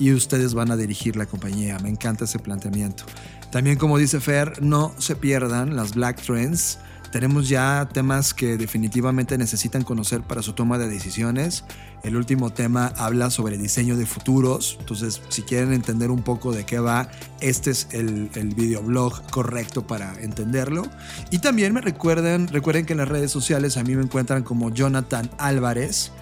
[0.00, 1.78] y ustedes van a dirigir la compañía.
[1.78, 3.04] Me encanta ese planteamiento.
[3.52, 9.36] También como dice Fer, no se pierdan las Black Trends tenemos ya temas que definitivamente
[9.36, 11.64] necesitan conocer para su toma de decisiones.
[12.04, 14.76] El último tema habla sobre diseño de futuros.
[14.78, 19.86] Entonces, si quieren entender un poco de qué va, este es el, el videoblog correcto
[19.86, 20.84] para entenderlo.
[21.30, 24.70] Y también me recuerden, recuerden que en las redes sociales a mí me encuentran como
[24.70, 26.12] Jonathan Álvarez,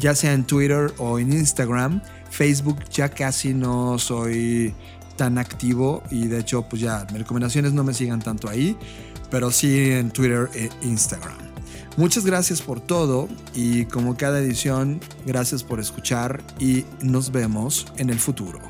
[0.00, 2.02] ya sea en Twitter o en Instagram.
[2.30, 4.74] Facebook ya casi no soy
[5.16, 8.76] tan activo y de hecho pues ya mis recomendaciones no me sigan tanto ahí
[9.32, 11.38] pero sí en Twitter e Instagram.
[11.96, 18.10] Muchas gracias por todo y como cada edición, gracias por escuchar y nos vemos en
[18.10, 18.60] el futuro.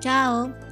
[0.00, 0.71] Chao.